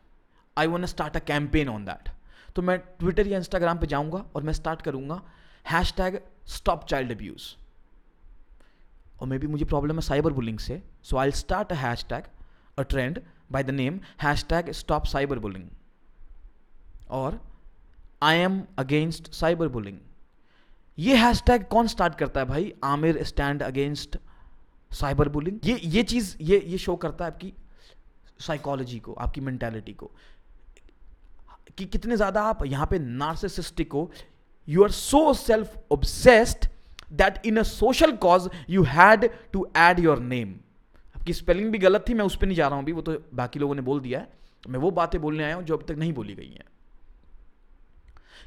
[0.58, 2.10] I want start a campaign on that
[2.56, 5.22] तो मैं ट्विटर या इंस्टाग्राम पे जाऊँगा और मैं स्टार्ट करूँगा
[5.66, 7.44] hashtag stop child abuse
[9.22, 11.76] और मे बी मुझे प्रॉब्लम है साइबर बुलिंग से। So I start a
[12.10, 12.24] hashtag
[12.78, 14.00] a trend by the name
[14.50, 15.06] hashtag stop
[15.40, 15.70] cyberbullying
[17.10, 17.40] और
[18.24, 19.98] I am against cyber bullying
[20.98, 22.74] ये हैश टैग कौन start करता है भाई?
[22.84, 24.18] Aamir stand against
[25.30, 25.60] cyberbullying.
[25.66, 27.54] ये ये चीज़, ये ये शो करता है आपकी
[28.42, 30.12] साइकोलॉजी को, आपकी मेंटेलिटी को।
[31.78, 34.10] कि कितने ज़्यादा आप यहाँ पे नार्सिसिस्टिक हो
[34.68, 36.68] you are so self obsessed
[37.14, 40.56] that in a social cause you had to add your name
[41.16, 43.18] आपकी स्पेलिंग भी गलत थी, मैं उस पर नहीं जा रहा हूँ अभी, वो तो
[43.34, 44.28] बाकी लोगों ने बोल दिया है।
[44.70, 46.66] मैं वो बातें बोलने आया हूँ जो अभी तक नहीं बोली गई हैं।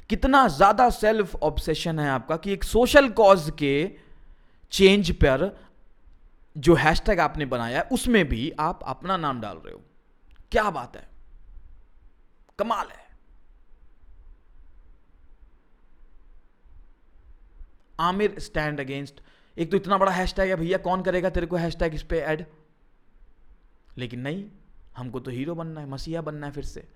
[0.09, 3.73] कितना ज़्यादा सेल्फ ऑब्सेशन है आपका कि एक सोशल कॉज के
[4.73, 5.45] चेंज पर
[6.55, 9.81] जो हैशटैग आपने बनाया है, उसमें भी आप अपना नाम डाल रहे हो।
[10.51, 11.07] क्या बात है?
[12.59, 13.07] कमाल है।
[17.99, 19.21] आमिर स्टैंड अगेंस्ट
[19.57, 22.45] एक तो इतना बड़ा हैशटैग है, भैया, कौन करेगा तेरे को हैशटैग इस पे ऐड
[23.97, 24.45] लेकिन नहीं,
[24.97, 26.87] हमको तो हीरो बनना है, मसीहा बनना है फिर से।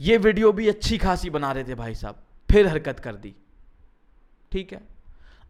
[0.00, 3.34] ये वीडियो भी अच्छी खासी बना रहे थे भाई साहब, फिर हरकत कर दी।
[4.52, 4.80] ठीक है?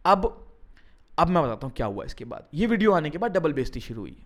[0.05, 0.48] अब
[1.19, 3.79] अब मैं बताता हूँ क्या हुआ इसके बाद। ये वीडियो आने के बाद डबल बेस्ती
[3.79, 4.17] शुरू हुई।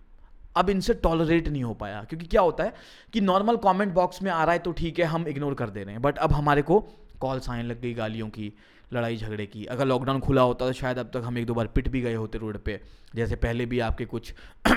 [0.56, 2.74] अब इनसे टॉलरेट नहीं हो पाया, क्योंकि क्या होता है
[3.12, 5.84] कि नॉर्मल कमेंट बॉक्स में आ रहा है तो ठीक है, हम इग्नोर कर दे
[5.84, 6.80] रहे हैं। बट अब हमारे को
[7.20, 8.52] कॉल्स आने लग गई गालियों की,
[8.92, 11.66] लड़ाई झगड़े की। अगर लॉकडाउन खुला होता तो शायद अब तक हम एक दो बार
[11.66, 12.80] पिट भी गए होते रोड पे।
[13.14, 14.32] जैसे पहले भी आपके कुछ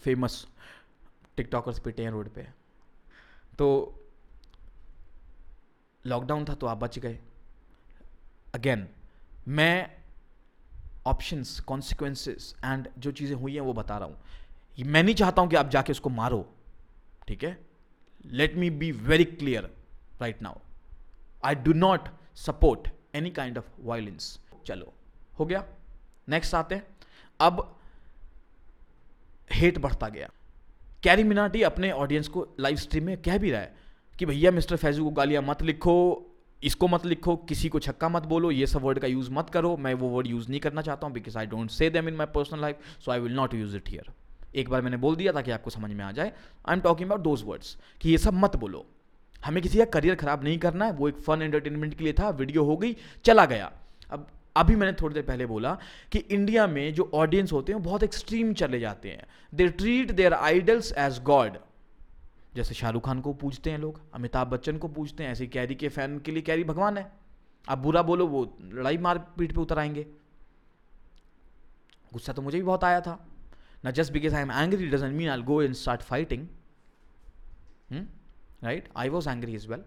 [0.00, 0.46] फ़ेमस
[1.36, 2.46] टिकटॉकर्स पिटे हैं रोड पे।
[3.58, 3.68] तो
[6.04, 7.18] लॉकडाउन था तो आप बच गए।
[8.54, 8.86] अगेन
[9.48, 9.95] मैं
[11.06, 15.50] ऑप्शंस कॉन्सिक्वेंसेस एंड जो चीज़ें हुई हैं वो बता रहा हूँ। मैं नहीं चाहता हूँ
[15.50, 16.40] कि आप जाके उसको मारो,
[17.28, 17.58] ठीक है?
[18.26, 19.70] Let me be very clear
[20.20, 20.58] right now
[21.44, 24.92] I do not support any kind of violence चलो,
[25.38, 25.64] हो गया?
[26.28, 26.86] नेक्स्ट आते हैं।
[27.40, 27.78] अब
[29.50, 30.30] हेट बढ़ता गया।
[31.02, 33.74] कैरी मिनाटी अपने ऑडियंस को लाइव स्ट्रीम में कह भी रहा है
[34.14, 35.96] कि भैया मिस्टर फैजू को गालियाँ मत लिखो
[36.62, 39.76] इसको मत लिखो, किसी को छक्का मत बोलो, ये सब वर्ड का यूज़ मत करो।
[39.76, 42.26] मैं वो वर्ड यूज़ नहीं करना चाहता हूँ because I don't say them in my
[42.34, 44.12] personal life so I will not use it here
[44.54, 46.32] एक बार मैंने बोल दिया ताकि आपको समझ में आ जाए।
[46.68, 48.84] I am talking about those words कि ये सब मत बोलो।
[49.44, 52.30] हमें किसी का करियर खराब नहीं करना है, वो एक फन एंटरटेनमेंट के लिए था
[52.30, 53.70] वीडियो हो गई, चला गया।
[54.12, 55.76] अब, अभी मैंने थोड़ी देर पहले बोला
[56.12, 60.34] कि इंडिया में जो ऑडियंस होते हैं बहुत एक्सट्रीम चले जाते हैं। They treat their
[60.34, 61.58] idols as god
[62.56, 65.88] जैसे शाहरुख खान को पूछते हैं लोग, अमिताभ बच्चन को पूछते हैं, ऐसे कैरी के
[65.88, 67.10] फ़ैन के लिए कैरी भगवान है।
[67.66, 70.06] आप बुरा बोलो, वो लड़ाई मार पीठ पे उतर आएँगे।
[72.12, 73.18] गुस्सा तो मुझे भी बहुत आया था।
[73.84, 76.46] ना just because I am angry doesn't mean I go in start fighting
[78.64, 79.82] right I was angry as well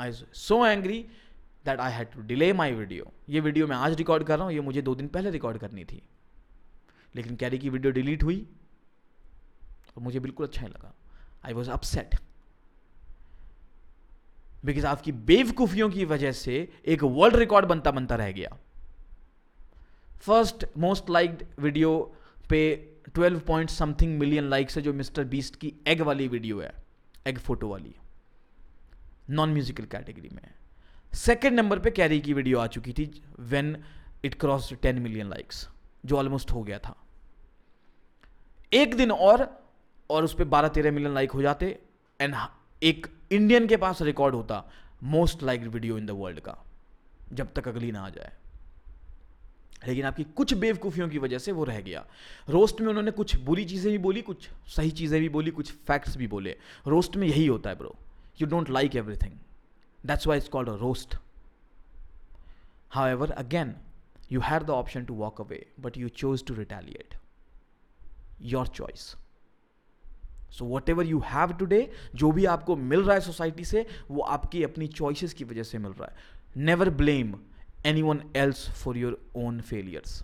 [0.00, 1.00] I so angry
[1.64, 4.54] that I had to delay my video ये वीडियो मैं आज रिकॉर्ड कर रहा हूँ,
[4.54, 6.02] ये मुझे दो दिन पहले रिकॉर्ड करनी थी।
[7.14, 8.46] लेकिन कैरी की वीडियो डिलीट हुई।
[9.98, 10.94] और मुझे बिल्कुल अच्छा नहीं लगा।
[11.44, 12.14] आई वॉज़ अपसेट
[14.64, 16.56] बिकॉज़ आपकी बेवकूफियों की वजह से
[16.86, 18.56] एक वर्ल्ड रिकॉर्ड बनता बनता रह गया।
[20.20, 22.14] फ़र्स्ट मोस्ट लाइक्ड वीडियो
[22.50, 22.60] पे
[23.18, 26.72] 12 पॉइंट समथिंग मिलियन लाइक्स है जो मिस्टर बीस्ट की एग वाली वीडियो है।
[27.26, 27.94] एग फ़ोटो वाली।
[29.30, 30.42] नॉन म्यूजिकल कैटेगरी में।
[31.14, 33.76] सेकेंड नंबर पे कैरी की वीडियो आ चुकी थी when
[34.24, 35.68] it cross 10 million likes
[36.04, 36.96] जो ऑलमोस्ट हो गया था।
[38.72, 39.67] एक दिन और
[40.10, 41.78] और उस पर बारह तेरह मिलियन लाइक हो जाते
[42.20, 42.34] एंड
[42.82, 44.64] एक इंडियन के पास रिकॉर्ड होता
[45.04, 46.56] most like video in the world का,
[47.32, 48.32] जब तक अगली ना आ जाए।
[49.86, 52.04] लेकिन आपकी कुछ बेवकूफ़ियों की वजह से वो रह गया।
[52.48, 56.16] रोस्ट में उन्होंने कुछ बुरी चीज़ें भी बोली, कुछ सही चीज़ें भी बोली, कुछ फैक्ट्स
[56.16, 57.94] भी बोले। रोस्ट में यही होता है bro
[58.40, 59.38] you don't like everything
[60.04, 61.16] that's why it's called a roast
[63.08, 63.74] however again
[64.32, 67.14] you have the option to walk away but you chose to retaliate
[68.42, 69.14] your choice
[70.50, 74.62] so whatever you have today जो भी आपको मिल रहा है society से, वो आपकी
[74.64, 77.34] अपनी choices की वजह से मिल रहा है। Never blame
[78.02, 80.22] anyone else for your own failures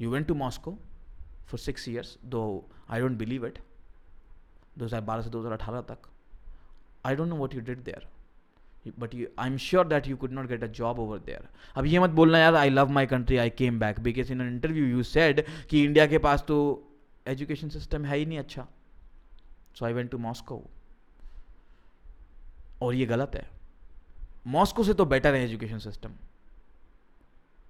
[0.00, 0.78] you went to Moscow
[1.48, 2.42] for six years though
[2.90, 3.58] I don't believe it
[4.78, 6.08] दो हज़ार बारह से दो हज़ार अठारह तक।
[7.06, 8.08] I don't know what you did there
[8.98, 11.86] but you I am sure that you could not get a job over there अब
[11.86, 15.02] ये मत बोलना, यार I love my country I came back because in interview you
[15.02, 16.58] said कि India के पास तो
[17.26, 18.66] education system है ही नहीं अच्छा।
[19.74, 20.62] So I went to Moscow
[22.82, 23.48] और ये गलत है।
[24.46, 26.12] मॉस्को से तो बेटर है एजुकेशन सिस्टम।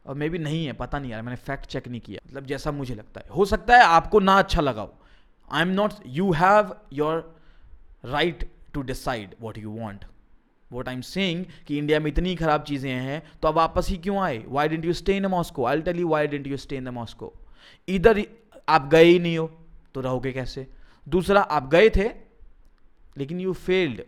[0.07, 2.71] और मे भी नहीं है, पता नहीं यार, मैंने फैक्ट चेक नहीं किया। मतलब जैसा
[2.73, 4.93] मुझे लगता है। हो सकता है आपको ना अच्छा लगाओ
[5.49, 7.35] I am not you have your
[8.05, 10.05] right to decide what you want
[10.71, 13.97] what I am saying कि इंडिया में इतनी खराब चीज़ें हैं तो अब वापस ही
[13.99, 14.43] क्यों आए?
[14.49, 16.89] Why didn't you stay in Moscow I tell you why didn't you stay in the
[16.89, 17.33] Moscow
[17.89, 18.19] इधर
[18.69, 19.47] आप गए ही नहीं हो
[19.95, 20.67] तो रहोगे कैसे?
[21.07, 22.09] दूसरा, आप गए थे,
[23.17, 24.03] लेकिन यू फेल्ड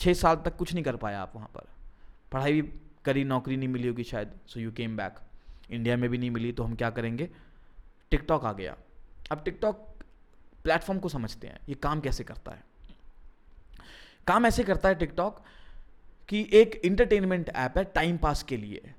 [0.00, 1.66] छः साल तक कुछ नहीं कर पाया आप वहाँ पर।
[2.32, 2.68] पढ़ाई भी
[3.04, 5.18] करी, नौकरी नहीं मिली होगी शायद so you came back
[5.70, 7.28] India में भी नहीं मिली तो हम क्या करेंगे?
[8.10, 8.76] टिकटॉक आ गया।
[9.32, 9.86] अब टिकटॉक
[10.64, 12.62] प्लेटफॉर्म को समझते हैं, ये काम कैसे करता है?
[14.26, 15.42] काम ऐसे करता है टिकटॉक
[16.28, 18.92] कि एक इंटरटेनमेंट ऐप है टाइम पास के लिए।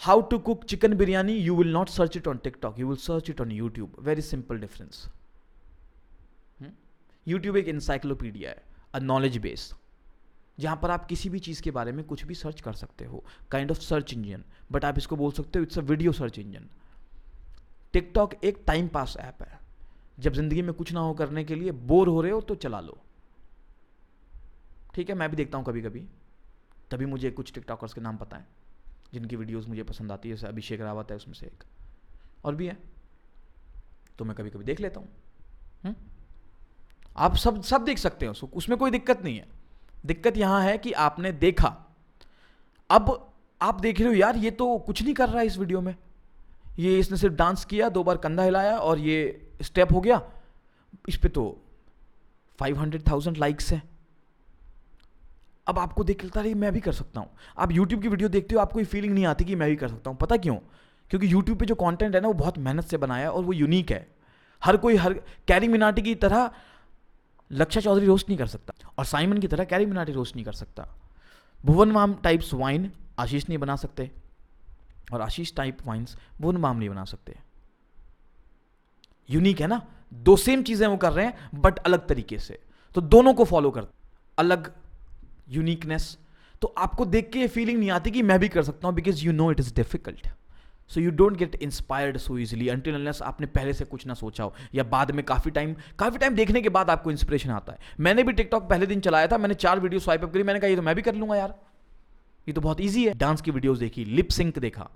[0.00, 3.30] How to cook chicken biryani you will not search it on TikTok you will search
[3.30, 5.06] it on YouTube very simple difference
[7.26, 8.62] YouTube एक इंसाइक्लोपीडिया है
[8.94, 9.72] अ नॉलेज बेस
[10.60, 13.22] जहाँ पर आप किसी भी चीज़ के बारे में कुछ भी सर्च कर सकते हो.
[13.50, 16.68] Kind of search engine but आप इसको बोल सकते हो it's a video search engine
[17.92, 19.58] TikTok एक टाइम पास ऐप है.
[20.18, 22.80] जब ज़िंदगी में कुछ ना हो करने के लिए बोर हो रहे हो तो चला
[22.80, 22.98] लो.
[24.94, 26.06] ठीक है, मैं भी देखता हूँ कभी कभी
[26.90, 28.46] तभी मुझे कुछ टिकटॉकर्स के नाम पता है.
[29.12, 31.64] जिनकी वीडियोस मुझे पसंद आती है, जैसे अभिषेक रावत है, उसमें से एक।
[32.44, 32.78] और भी है।
[34.18, 35.08] तो मैं कभी कभी देख लेता हूँ।
[35.84, 35.94] हम्म?
[37.16, 39.48] आप सब सब देख सकते हो उसमें कोई दिक्कत नहीं है।
[40.06, 41.96] दिक्कत यहाँ है कि आपने देखा।
[42.90, 45.80] अब आप देख रहे हो, यार, ये तो कुछ नहीं कर रहा है इस वीडियो
[45.80, 45.96] में।
[46.78, 50.32] ये इसने सिर्फ़ डांस किया, दो बार कंधा हिलाया और ये स्टेप हो गया।
[51.08, 51.62] इस पर तो
[52.58, 53.97] फाइव हंड्रेड थाउज़ेंड लाइक्स हैं।
[55.68, 58.54] अब आपको देख लगता है मैं भी कर सकता हूँ। आप यूट्यूब की वीडियो देखते
[58.54, 60.56] हो, आपको ये फीलिंग नहीं आती कि मैं भी कर सकता हूँ। पता क्यों?
[61.10, 63.52] क्योंकि यूट्यूब पे जो कंटेंट है ना, वो बहुत मेहनत से बनाया है और वो
[63.52, 64.06] यूनिक है।
[64.62, 65.12] हर कोई, हर
[65.48, 66.50] कैरी मिनाटी की तरह
[67.50, 70.52] लक्षा चौधरी रोस्ट नहीं कर सकता और साइमन की तरह कैरी मिनाटी रोस्ट नहीं कर
[70.52, 70.86] सकता।
[71.64, 74.10] भुवन माम टाइप्स वाइन आशीष नहीं बना सकते
[75.12, 77.36] और आशीष टाइप वाइन्स भुवन माम नहीं बना सकते।
[79.30, 79.82] यूनिक है ना?
[80.14, 82.58] दो सेम चीज़ें वो कर रहे हैं बट अलग तरीके से।
[82.94, 83.86] तो दोनों को फॉलो कर
[84.38, 84.72] अलग
[85.50, 86.16] यूनिकनेस
[86.62, 89.24] तो आपको देख के ये फीलिंग नहीं आती कि मैं भी कर सकता हूँ because
[89.24, 90.28] you know it is difficult
[90.90, 94.44] so you don't get inspired so easily until unless आपने पहले से कुछ ना सोचा
[94.44, 97.78] हो, या बाद में काफ़ी टाइम काफ़ी टाइम देखने के बाद आपको इंस्पिरेशन आता है।
[98.00, 100.70] मैंने भी टिकटॉक पहले दिन चलाया था, मैंने चार वीडियो स्वाइप अप करी, मैंने कहा,
[100.70, 101.54] ये तो मैं भी कर लूँगा यार।
[102.46, 104.88] ये तो बहुत ईजी है। डांस की वीडियोज़ देखी लिप सिंक देखा।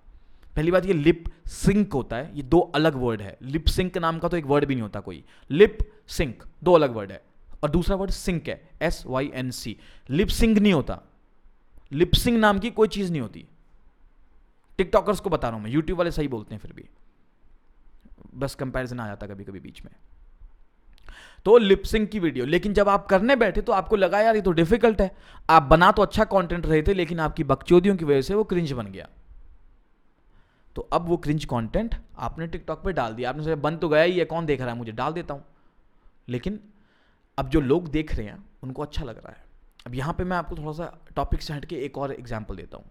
[0.57, 4.19] पहली बात, ये लिप सिंक होता है, ये दो अलग वर्ड है। लिप सिंक नाम
[4.19, 7.21] का तो एक वर्ड भी नहीं होता कोई। लिप सिंक दो अलग वर्ड है।
[7.62, 9.77] और दूसरा वर्ड सिंक है S Y N C
[10.11, 11.01] lip sync नहीं होता।
[11.92, 13.46] लिपसिंग नाम की कोई चीज़ नहीं होती।
[14.79, 16.85] टिकटॉकर्स को बता रहा हूँ मैं यूट्यूब वाले सही बोलते हैं फिर भी।
[18.35, 19.92] बस कंपैरिजन आ जाता कभी कभी बीच में।
[21.44, 24.53] तो लिपसिंग की वीडियो लेकिन जब आप करने बैठे तो आपको लगा, यार, ये तो
[24.53, 25.16] डिफ़िकल्ट है।
[25.51, 28.72] आप बना तो अच्छा कंटेंट रहे थे, लेकिन आपकी बकचोदियों की वजह से वो क्रिंज
[28.72, 29.09] बन गया।
[30.77, 34.03] तो अब वो क्रिंज कंटेंट आपने टिकटॉक पे डाल दिया। आपने सोचा, बन तो गया
[34.03, 34.92] ही है, कौन देख रहा है मुझे?
[34.92, 35.44] डाल देता हूँ।
[36.29, 36.61] लेकिन
[37.38, 39.45] अब जो लोग देख रहे हैं, उनको अच्छा लग रहा है।
[39.87, 42.77] अब यहाँ पे मैं आपको थोड़ा सा टॉपिक से हट के एक और एग्ज़ाम्पल देता
[42.77, 42.85] हूँ।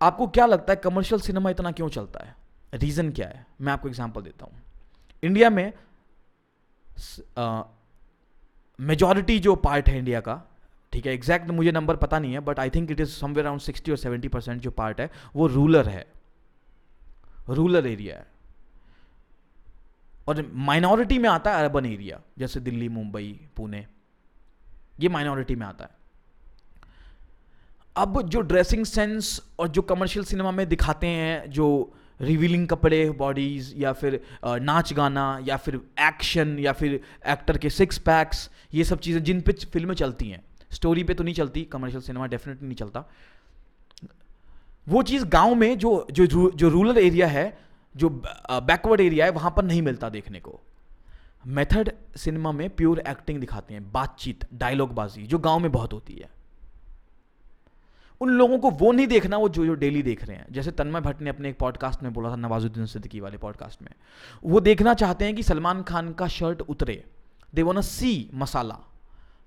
[0.00, 2.34] आपको क्या लगता है कमर्शियल सिनेमा इतना क्यों चलता है?
[2.74, 3.46] रीज़न क्या है?
[3.60, 4.62] मैं आपको एग्ज़ाम्पल देता हूँ।
[5.22, 5.72] इंडिया में
[8.78, 10.40] मेजॉरिटी जो पार्ट है इंडिया का,
[10.92, 13.60] ठीक है एग्जैक्ट मुझे नंबर पता नहीं है but I think it is somewhere around
[13.60, 16.04] sixty और सेवेंटी परसेंट जो पार्ट है, वो रूरल है।
[17.48, 18.26] रूरल एरिया है।
[20.28, 23.86] और माइनॉरिटी में आता है अर्बन एरिया जैसे दिल्ली, मुंबई, पुणे।
[25.00, 25.90] ये माइनॉरिटी में आता है।
[27.96, 33.72] अब जो ड्रेसिंग सेंस और जो कमर्शियल सिनेमा में दिखाते हैं, जो रिवीलिंग कपड़े बॉडीज
[33.76, 38.98] या फिर नाच गाना या फिर एक्शन या फिर एक्टर के सिक्स पैक्स ये सब
[38.98, 42.76] चीज़ें जिन पे फ़िल्में चलती हैं। स्टोरी पे तो नहीं चलती कमर्शियल सिनेमा डेफिनेटली नहीं
[42.76, 43.04] चलता।
[44.86, 47.46] वो चीज़ गाँव में जो जो जो रूरल एरिया है
[47.94, 50.60] जो बैकवर्ड एरिया है, वहाँ पर नहीं मिलता देखने को।
[51.46, 56.14] मेथड सिनेमा में प्योर एक्टिंग दिखाते हैं, बातचीत डायलॉग बाजी जो गाँव में बहुत होती
[56.14, 56.30] है।
[58.20, 61.00] उन लोगों को वो नहीं देखना, वो जो जो डेली देख रहे हैं। जैसे तन्मय
[61.00, 63.90] भट्ट ने अपने एक पॉडकास्ट में बोला था, नवाजुद्दीन सिद्दीकी वाले पॉडकास्ट में।
[64.44, 67.04] वो देखना चाहते हैं कि सलमान खान का शर्ट उतरे।
[67.54, 68.78] दे वन सी मसाला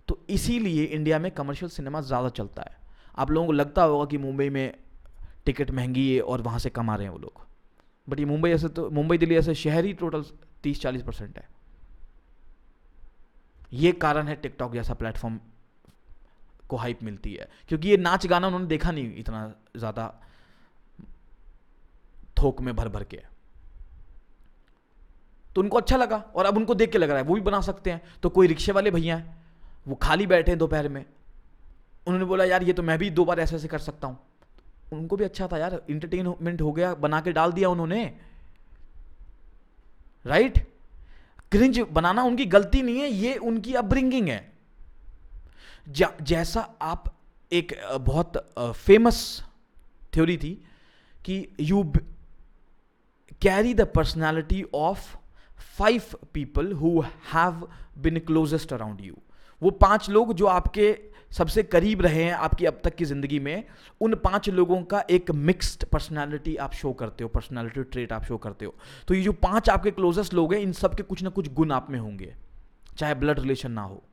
[0.08, 2.78] तो इसीलिए इंडिया में कमर्शियल सिनेमा ज़्यादा चलता है।
[3.18, 4.74] आप लोगों को लगता होगा कि मुंबई में
[5.46, 7.47] टिकट महँगी है और वहाँ से कमा रहे हैं वो लोग।
[8.08, 10.24] बट ये मुंबई ऐसे तो मुंबई, दिल्ली ऐसे शहर ही टोटल
[10.64, 11.48] तीस चालीस परसेंट है।
[13.74, 15.40] ये कारण है टिकटॉक जैसा प्लेटफॉर्म
[16.70, 20.14] को हाइप मिलती है। क्योंकि ये नाच गाना उन्होंने देखा नहीं इतना ज़्यादा
[22.42, 23.22] थोक में भर भर के।
[25.56, 27.62] तो उनको अच्छा लगा और अब उनको देख के लग रहा है, वो भी बना
[27.62, 29.38] सकते हैं। तो कोई रिक्शे वाले भैया हैं,
[29.88, 31.04] वो खाली बैठे हैं दोपहर में।
[32.08, 34.20] उन्होंने बोला, यार, ये तो मैं भी दो बार ऐसे ऐसे कर सकता हूँ।
[34.94, 38.04] उनको भी अच्छा था यार इंटरटेनमेंट हो गया, बना के डाल दिया उन्होंने।
[40.26, 40.66] राइट
[41.52, 44.54] क्रिंज बनाना उनकी गलती नहीं है, ये उनकी अपब्रिंगिंग है।
[45.88, 47.14] जैसा आप
[47.52, 49.20] एक बहुत फ़ेमस
[50.14, 50.54] थ्योरी थी
[51.26, 51.84] कि you
[53.42, 55.16] carry the personality of
[55.78, 57.00] five people who
[57.34, 59.16] have been closest around you
[59.62, 60.92] वो पाँच लोग जो आपके
[61.32, 63.64] सबसे करीब रहे हैं आपकी अब तक की ज़िंदगी में,
[64.02, 68.38] उन पाँच लोगों का एक मिक्स्ड पर्सनालिटी आप शो करते हो पर्सनालिटी ट्रेट आप शो
[68.38, 68.76] करते हो।
[69.08, 71.72] तो ये जो पाँच आपके क्लोजेस्ट लोग हैं, इन सब के कुछ ना कुछ गुण
[71.72, 72.34] आप में होंगे,
[72.98, 74.04] चाहे ब्लड रिलेशन ना हो।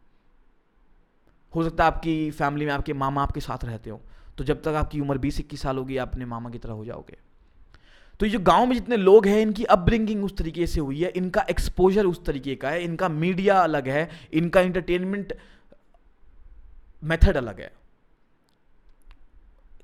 [1.52, 4.00] हो सकता है आपकी फैमिली में आपके मामा आपके साथ रहते हो
[4.38, 6.84] तो जब तक आपकी उम्र बीस, इक्कीस साल होगी, आप अपने मामा की तरह हो
[6.84, 7.16] जाओगे।
[8.20, 11.08] तो ये जो गाँव में जितने लोग हैं, इनकी अपब्रिंगिंग उस तरीके से हुई है,
[11.10, 15.32] इनका एक्सपोजर उस तरीके का है, इनका मीडिया अलग है, इनका इंटरटेनमेंट
[17.04, 17.72] मेथड अलग है।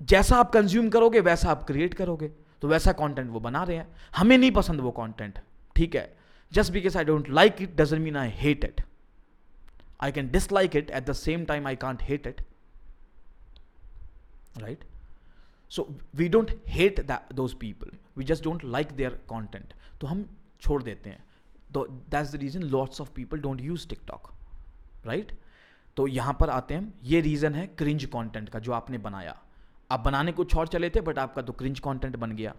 [0.02, 2.28] जैसा आप कंज्यूम करोगे, वैसा आप क्रिएट करोगे।
[2.62, 5.38] तो वैसा कंटेंट वो बना रहे हैं। हमें नहीं पसंद वो कंटेंट
[5.76, 6.18] ठीक है?
[6.52, 8.80] Just because I don't like it doesn't mean I hate it
[10.00, 12.40] I can dislike it at the same time I can't hate it
[14.58, 14.84] right
[15.70, 17.00] so we don't hate
[17.32, 20.24] those people we just don't like their content तो हम
[20.60, 21.24] छोड़ देते हैं।
[21.74, 24.32] तो that's the reason lots of people don't use TikTok
[25.06, 25.32] right
[25.96, 29.36] तो यहाँ पर आते हैं। ये रीज़न है क्रिंज कंटेंट का जो आपने बनाया।
[29.90, 32.54] आप बनाने कुछ और चले थे बट आपका तो क्रिंज कंटेंट बन गया।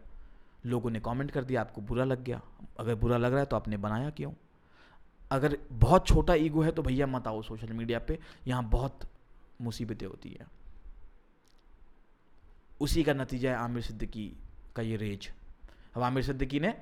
[0.66, 2.42] लोगों ने कमेंट कर दिया, आपको बुरा लग गया।
[2.80, 4.32] अगर बुरा लग रहा है तो आपने बनाया क्यों?
[5.32, 9.10] अगर बहुत छोटा ईगो है तो भैया मत आओ सोशल मीडिया पे। यहाँ बहुत
[9.62, 10.48] मुसीबतें होती हैं।
[12.82, 14.32] उसी का नतीजा है आमिर सिद्दीकी
[14.76, 15.32] का ये रेज
[15.96, 16.74] अब आमिर सिद्दीकी ने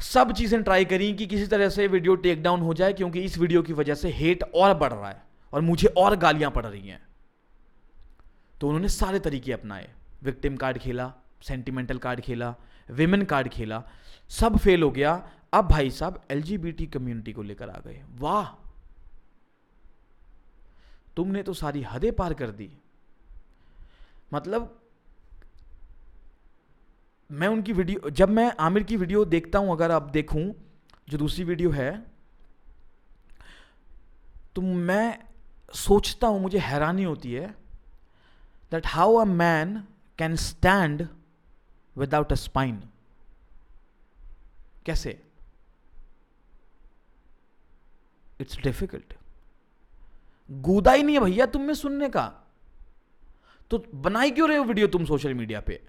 [0.00, 3.38] सब चीज़ें ट्राई करी कि किसी तरह से वीडियो टेक डाउन हो जाए, क्योंकि इस
[3.38, 6.88] वीडियो की वजह से हेट और बढ़ रहा है और मुझे और गालियाँ पड़ रही
[6.88, 7.00] हैं।
[8.60, 9.88] तो उन्होंने सारे तरीके अपनाए।
[10.22, 12.54] विक्टिम कार्ड खेला सेंटिमेंटल कार्ड खेला
[12.88, 13.82] विमेन कार्ड खेला,
[14.30, 15.12] सब फेल हो गया।
[15.52, 18.46] अब भाई साहब एलजीबीटी कम्युनिटी को लेकर आ गए। वाह!
[21.16, 22.70] तुमने तो सारी हदें पार कर दी।
[24.34, 24.80] मतलब
[27.30, 30.52] मैं उनकी वीडियो, जब मैं आमिर की वीडियो देखता हूँ, अगर आप देखूँ,
[31.08, 31.92] जो दूसरी वीडियो है
[34.54, 35.18] तो मैं
[35.74, 37.46] सोचता हूँ, मुझे हैरानी होती है
[38.72, 39.76] that how a man
[40.18, 41.06] can stand
[41.96, 42.82] without a spine
[44.86, 45.18] कैसे?
[48.40, 49.14] इट्स डिफ़िकल्ट
[50.50, 52.24] गूदा ही नहीं है भैया तुम में सुनने का।
[53.70, 55.80] तो बनाई क्यों रहे हो वीडियो तुम सोशल मीडिया पे?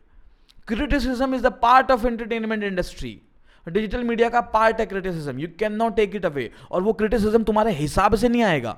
[0.67, 3.19] Criticism is the part of entertainment industry
[3.67, 7.43] digital media का पार्ट है criticism you can not take it away और वो क्रिटिसिज्म
[7.43, 8.77] तुम्हारे हिसाब से नहीं आएगा.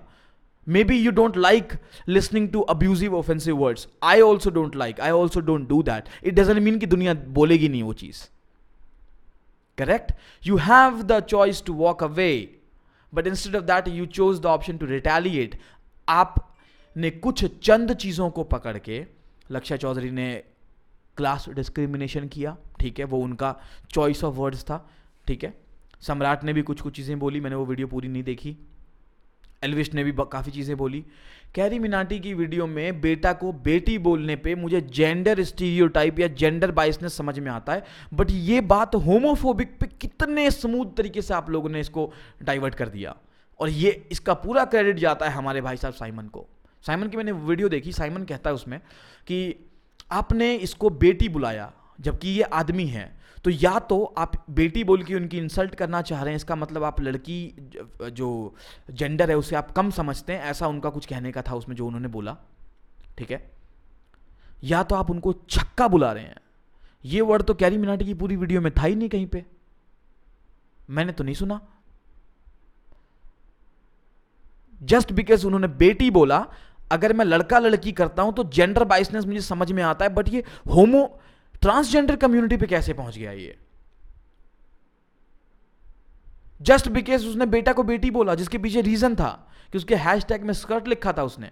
[0.83, 1.73] Maybe you don't like
[2.07, 6.33] listening to abusive offensive words I also don't like I also don't do that it
[6.35, 8.23] doesn't mean कि दुनिया बोलेगी नहीं वो चीज़.
[9.77, 10.11] Correct
[10.43, 12.31] you have the choice to walk away
[13.13, 15.59] but instead of that you chose the option to retaliate
[16.07, 19.05] आपने कुछ चंद चीज़ों को पकड़ के
[19.51, 20.29] लक्ष्य चौधरी ने
[21.17, 23.05] क्लास डिस्क्रिमिनेशन किया, ठीक है?
[23.05, 23.55] वो उनका
[23.91, 24.85] चॉइस ऑफ़ वर्ड्स था,
[25.27, 25.53] ठीक है?
[26.01, 28.57] सम्राट ने भी कुछ कुछ चीज़ें बोली, मैंने वो वीडियो पूरी नहीं देखी।
[29.63, 31.03] एलविश ने भी काफ़ी चीज़ें बोली।
[31.55, 36.71] कैरी मिनाटी की वीडियो में बेटा को बेटी बोलने पे मुझे जेंडर स्टीरियोटाइप या जेंडर
[36.71, 41.49] बाइसनेस समझ में आता है बट ये बात होमोफोबिक पे कितने स्मूथ तरीके से आप
[41.49, 42.11] लोगों ने इसको
[42.43, 43.15] डाइवर्ट कर दिया।
[43.59, 46.45] और ये, इसका पूरा क्रेडिट जाता है हमारे भाई साहब साइमन को।
[46.85, 48.79] साइमन की मैंने वीडियो देखी, साइमन कहता है उसमें
[49.27, 49.55] कि
[50.11, 55.15] आपने इसको बेटी बुलाया, जबकि ये आदमी है। तो या तो आप बेटी बोल के
[55.15, 57.69] उनकी इंसल्ट करना चाह रहे हैं, इसका मतलब आप लड़की
[58.11, 58.55] जो
[58.91, 61.85] जेंडर है, उसे आप कम समझते हैं, ऐसा उनका कुछ कहने का था उसमें जो
[61.85, 62.37] उन्होंने बोला।
[63.17, 63.51] ठीक है?
[64.63, 66.35] या तो आप उनको छक्का बुला रहे हैं।
[67.05, 69.45] ये वर्ड तो कैरी मिनाटी की पूरी वीडियो में था ही नहीं कहीं पे।
[70.89, 71.59] मैंने तो नहीं सुना।
[74.83, 76.45] जस्ट बिकॉज़ उन्होंने बेटी बोला
[76.91, 80.29] अगर मैं लड़का लड़की करता हूँ तो जेंडर बाइसनेस मुझे समझ में आता है बट
[80.29, 81.19] ये होमो
[81.61, 83.59] ट्रांसजेंडर कम्युनिटी पे कैसे पहुँच गया ये?
[86.61, 90.53] जस्ट बिकॉज़ उसने बेटा को बेटी बोला, जिसके पीछे रीजन था कि उसके हैशटैग में
[90.53, 91.51] स्कर्ट लिखा था उसने।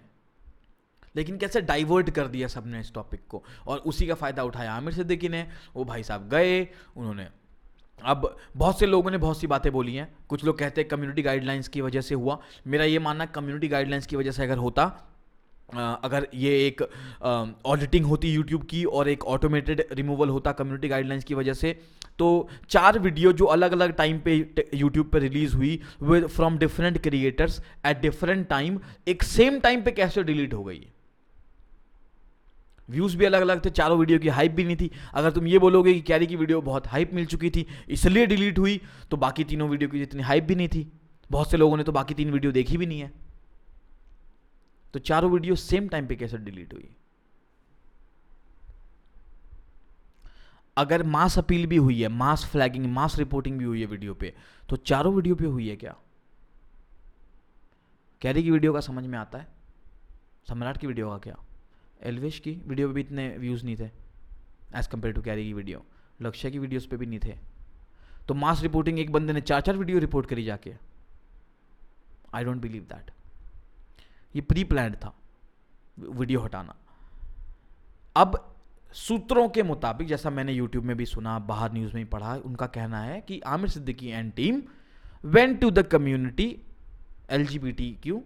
[1.16, 3.44] लेकिन कैसे डाइवर्ट कर दिया सबने इस टॉपिक को?
[3.66, 7.28] और उसी का फ़ायदा उठाया आमिर सिद्दीकी ने। वो भाई साहब गए उन्होंने।
[8.04, 11.22] अब बहुत से लोगों ने बहुत सी बातें बोली हैं। कुछ लोग कहते हैं कम्युनिटी
[11.22, 15.12] गाइडलाइंस की वजह से हुआ। मेरा ये मानना कम्युनिटी गाइडलाइंस की वजह से अगर होता
[15.68, 16.82] अगर ये एक
[17.66, 21.72] ऑडिटिंग होती यूट्यूब की और एक ऑटोमेटेड रिमूवल होता कम्युनिटी गाइडलाइंस की वजह से
[22.18, 22.26] तो
[22.68, 24.34] चार वीडियो जो अलग अलग टाइम पे
[24.74, 29.90] यूट्यूब पे रिलीज़ हुई with from different creators at different time एक सेम टाइम पे
[29.92, 30.80] कैसे डिलीट हो गई?
[32.88, 35.58] व्यूज़ भी अलग अलग थे, चारों वीडियो की हाइप भी नहीं थी। अगर तुम ये
[35.58, 39.44] बोलोगे कि कैरी की वीडियो बहुत हाइप मिल चुकी थी, इसलिए डिलीट हुई तो बाकी
[39.44, 40.86] तीनों वीडियो की जितनी हाइप भी नहीं थी।
[41.30, 43.10] बहुत से लोगों ने तो बाकी तीन वीडियो देखी भी नहीं है।
[44.96, 46.88] तो चारों वीडियो सेम टाइम पे कैसे डिलीट हुई?
[50.76, 54.32] अगर मास अपील भी हुई है मास फ्लैगिंग मास रिपोर्टिंग भी हुई है वीडियो पे
[54.68, 55.94] तो चारों वीडियो पे हुई है क्या?
[58.22, 59.48] कैरी की वीडियो का समझ में आता है?
[60.48, 61.36] सम्राट की वीडियो का क्या?
[62.02, 63.90] एलविश की वीडियो पे भी इतने व्यूज़ नहीं थे
[64.78, 65.84] एज़ कंपेयर टू कैरी की वीडियो
[66.22, 67.36] लक्ष्य की वीडियोस पे भी नहीं थे।
[68.28, 70.74] तो मास रिपोर्टिंग एक बंदे ने चार चार वीडियो रिपोर्ट करी जाके।
[72.34, 73.10] आई डोंट बिलीव दैट
[74.36, 75.12] ये प्री प्लान था
[75.98, 76.74] वीडियो हटाना।
[78.16, 78.42] अब
[78.94, 83.00] सूत्रों के मुताबिक, जैसा मैंने यूट्यूब में भी सुना, बाहर न्यूज़ में पढ़ा, उनका कहना
[83.00, 84.62] है कि Aamir Siddiqui and team
[85.26, 86.48] went to the community
[87.30, 88.22] L Q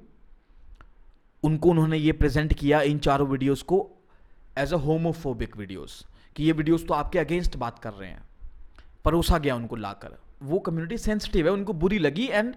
[1.42, 3.78] उनको उन्होंने ये प्रेजेंट किया इन चारों वीडियोस को
[4.58, 6.04] एज अ होमोफोबिक वीडियोस
[6.36, 8.22] कि ये वीडियोस तो आपके अगेंस्ट बात कर रहे हैं,
[9.04, 12.54] परोसा गया उनको लाकर। वो कम्युनिटी सेंसिटिव है, उनको बुरी लगी एंड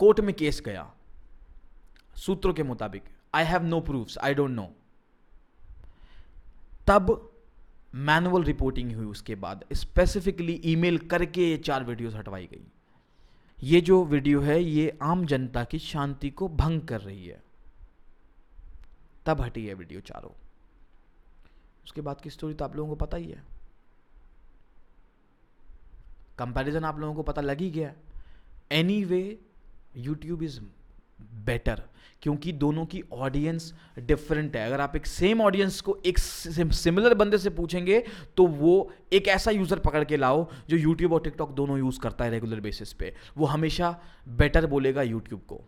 [0.00, 0.86] कोर्ट में केस गया।
[2.16, 3.02] सूत्रों के मुताबिक।
[3.34, 4.70] I have no proofs I don't know
[6.86, 7.30] तब
[7.94, 12.66] मैनुअल रिपोर्टिंग हुई उसके बाद। स्पेसिफिकली ईमेल करके ये चार वीडियोस हटवाई गई।
[13.62, 17.42] ये जो वीडियो है, ये आम जनता की शांति को भंग कर रही है।
[19.26, 20.30] तब हटी है वीडियो चारों।
[21.84, 23.42] उसके बाद की स्टोरी तो आप लोगों को पता ही है।
[26.38, 27.92] कंपैरिजन आप लोगों को पता लग ही गया।
[28.72, 29.38] Anyway
[29.96, 30.60] YouTube is
[31.44, 31.82] better
[32.22, 37.38] क्योंकि दोनों की ऑडियंस डिफरेंट है। अगर आप एक सेम ऑडियंस को एक सिमिलर बंदे
[37.38, 38.02] से पूछेंगे
[38.36, 42.24] तो वो एक ऐसा यूज़र पकड़ के लाओ, जो यूट्यूब और टिकटॉक दोनों यूज़ करता
[42.24, 43.90] है रेगुलर बेसिस पे। वो हमेशा
[44.28, 45.60] बेटर बोलेगा यूट्यूब को।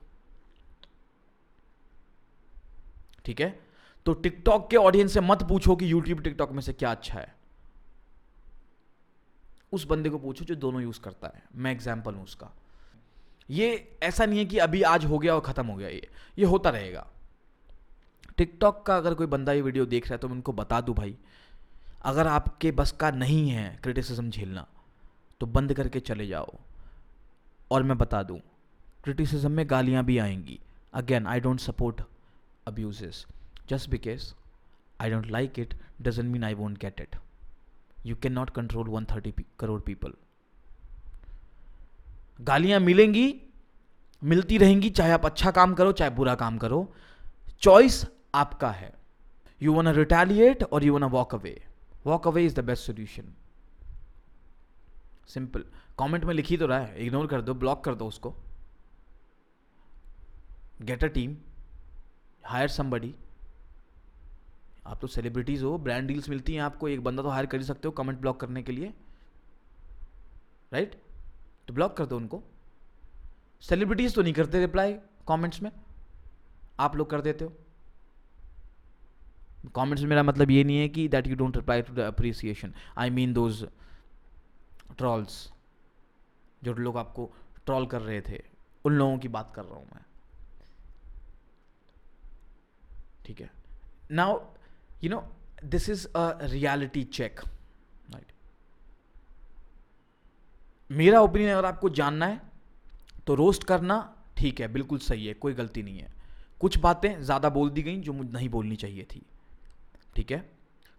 [3.25, 3.59] ठीक है?
[4.07, 7.35] तो टिकटॉक के ऑडियंस से मत पूछो कि यूट्यूब टिकटॉक में से क्या अच्छा है।
[9.73, 12.53] उस बंदे को पूछो जो दोनों यूज़ करता है। मैं एग्ज़ाम्पल हूँ उसका।
[13.49, 16.45] ये ऐसा नहीं है कि अभी आज हो गया और ख़त्म हो गया ये। ये
[16.45, 17.07] होता रहेगा।
[18.37, 20.95] टिकटॉक का अगर कोई बंदा ये वीडियो देख रहा है तो मैं उनको बता दूँ
[20.95, 21.17] भाई,
[22.05, 24.67] अगर आपके बस का नहीं है क्रिटिसिज्म झेलना
[25.41, 26.59] तो बंद करके चले जाओ।
[27.71, 28.39] और मैं बता दूँ
[29.05, 30.59] क्रिटिसिज्म में गालियाँ भी आएँगी।
[30.95, 32.03] Again I don't support
[32.67, 33.25] abuses
[33.71, 34.33] just because
[35.01, 37.17] I don't like it doesn't mean I won't get it
[38.07, 40.13] you can not control one thirty crore people
[42.39, 43.35] गालियाँ मिलेंगी,
[44.23, 46.93] मिलती रहेंगी, चाहे आप अच्छा काम करो, चाहे बुरा काम करो।
[47.61, 48.93] चॉइस आपका है।
[49.61, 51.61] यू वन रिटेलिएट और you want walk away
[52.07, 53.33] walk away is the best solution
[55.29, 55.65] simple
[55.99, 58.35] comment में लिखी तो रहा है। इग्नोर कर दो ब्लॉक कर दो उसको।
[60.83, 61.37] Get a team
[62.45, 63.15] hire somebody
[64.87, 67.65] आप तो सेलिब्रिटीज हो ब्रांड डील्स मिलती हैं आपको, एक बंदा तो हायर कर ही
[67.65, 68.93] सकते हो कमेंट ब्लॉक करने के लिए।
[70.73, 71.06] Right right?
[71.69, 72.43] तो ब्लॉक कर दो उनको।
[73.63, 74.93] सेलिब्रिटीज तो नहीं करते रिप्लाई
[75.29, 75.71] कमेंट्स में।
[76.81, 77.53] आप लोग कर देते हो।
[79.75, 82.75] कमेंट्स में मेरा मतलब ये नहीं है कि that you don't reply to the appreciation
[82.99, 83.67] I mean those
[84.99, 85.53] trolls
[86.65, 87.33] जो लोग आपको
[87.67, 88.43] ट्रॉल कर रहे थे।
[88.85, 90.05] उन लोगों की बात कर रहा हूँ मैं।
[93.27, 93.51] ठीक है।
[94.11, 94.41] Now
[95.05, 95.21] you know
[95.65, 97.41] this is a reality check
[98.11, 98.33] right
[100.91, 102.41] मेरा ओपिनियन अगर आपको जानना है
[103.27, 103.97] तो रोस्ट करना
[104.37, 106.13] ठीक है, बिल्कुल सही है, कोई गलती नहीं है।
[106.61, 109.23] कुछ बातें ज़्यादा बोल दी गई जो मुझे नहीं बोलनी चाहिए थी।
[110.17, 110.39] ठीक है?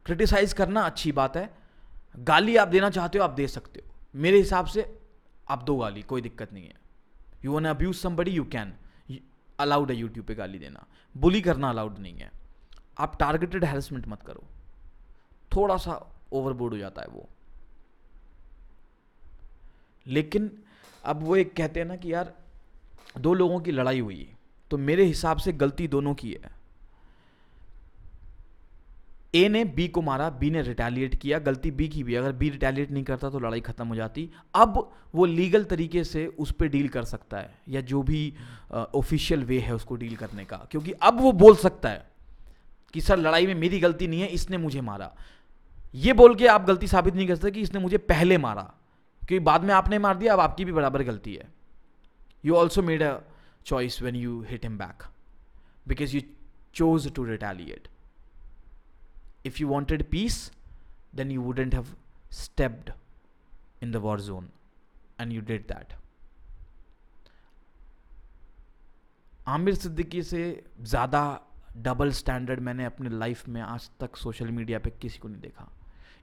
[0.05, 1.49] क्रिटिसाइज करना अच्छी बात है।
[2.19, 4.85] गाली आप देना चाहते हो, आप दे सकते हो। मेरे हिसाब से
[5.49, 6.75] आप दो गाली, कोई दिक्कत नहीं है।
[7.45, 8.73] You want abuse somebody you can
[9.59, 10.85] allowed है यूट्यूब पे गाली देना।
[11.15, 12.31] बुली करना अलाउड नहीं है।
[12.99, 14.43] आप टारगेटेड हेरसमेंट मत करो।
[15.51, 15.93] थोड़ा सा
[16.31, 17.27] ओवरबोर्ड हो जाता है वो।
[20.07, 20.51] लेकिन
[21.03, 22.33] अब वो एक कहते हैं ना कि यार,
[23.17, 24.27] दो लोगों की लड़ाई हुई
[24.71, 26.55] तो मेरे हिसाब से गलती दोनों की है।
[29.33, 32.49] ए ने बी को मारा बी ने रिटेलिएट किया, गलती बी की भी। अगर बी
[32.49, 36.67] रिटेलिएट नहीं करता तो लड़ाई खत्म हो जाती। अब वो लीगल तरीके से उस पर
[36.67, 38.33] डील कर सकता है, या जो भी
[38.71, 42.05] ऑफिशियल वे है उसको डील करने का। क्योंकि अब वो बोल सकता है
[42.93, 45.13] कि, सर, लड़ाई में मेरी गलती नहीं है, इसने मुझे मारा।
[45.95, 48.73] ये बोल के आप गलती साबित नहीं कर सकते कि इसने मुझे पहले मारा।
[49.27, 51.47] क्योंकि बाद में आपने मार दिया, अब आपकी भी बराबर गलती है।
[52.43, 53.19] You also made a
[53.65, 55.03] choice when you hit him back
[55.87, 56.21] because you
[56.75, 57.87] chose to retaliate
[59.45, 60.51] if you wanted peace
[61.15, 61.95] then you wouldn't have
[62.33, 62.91] stepped
[63.83, 64.49] in the war zone
[65.21, 65.93] and you did that
[69.47, 70.41] Aamir Siddiqui से
[70.81, 71.19] ज़्यादा
[71.77, 75.67] double standard मैंने अपने life में आज तक social media पे किसी को नहीं देखा।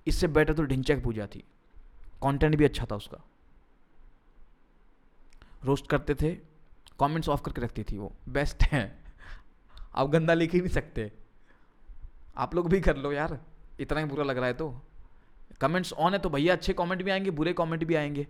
[0.07, 1.43] इससे बेटर तो ढिंचक पूजा थी।
[2.25, 3.25] कंटेंट भी अच्छा था उसका।
[5.65, 6.35] रोस्ट करते थे
[7.01, 9.05] कमेंट्स ऑफ़ करके रखती थी वो। बेस्ट है।
[9.95, 11.13] आप गंदा लिख ही नहीं सकते।
[12.37, 13.39] आप लोग भी कर लो यार।
[13.81, 14.83] इतना ही बुरा लग रहा है तो।
[15.61, 18.27] कमेंट्स ऑन है तो भैया अच्छे कमेंट भी आएँगे, बुरे कमेंट भी आएँगे।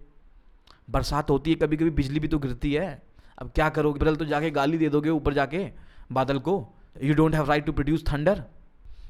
[0.90, 3.02] बरसात होती है कभी कभी बिजली भी तो गिरती है।
[3.38, 4.00] अब क्या करोगे?
[4.00, 5.72] बदल तो जाके गाली दे दोगे ऊपर जाके,
[6.12, 8.44] बादल को। You don't have right to produce thunder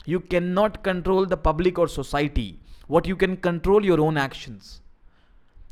[0.08, 2.60] you can not control the public और society
[2.90, 4.80] what you can control your own actions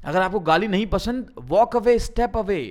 [0.05, 2.63] अगर आपको गाली नहीं पसंद वॉक अवे स्टेप अवे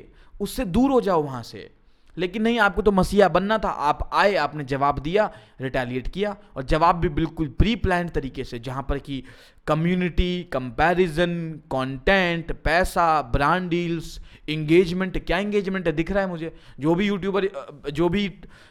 [0.41, 1.69] उससे दूर हो जाओ वहाँ से।
[2.17, 5.29] लेकिन नहीं, आपको तो मसीहा बनना था। आप आए, आपने जवाब दिया
[5.61, 9.23] रिटेलिएट किया और जवाब भी बिल्कुल प्री प्लान तरीके से, जहाँ पर कि
[9.67, 11.37] कम्युनिटी कंपैरिजन
[11.71, 14.19] कंटेंट पैसा ब्रांड डील्स
[14.49, 15.93] इंगेजमेंट क्या इंगेजमेंट है?
[15.93, 17.47] दिख रहा है मुझे। जो भी यूट्यूबर
[17.91, 18.27] जो भी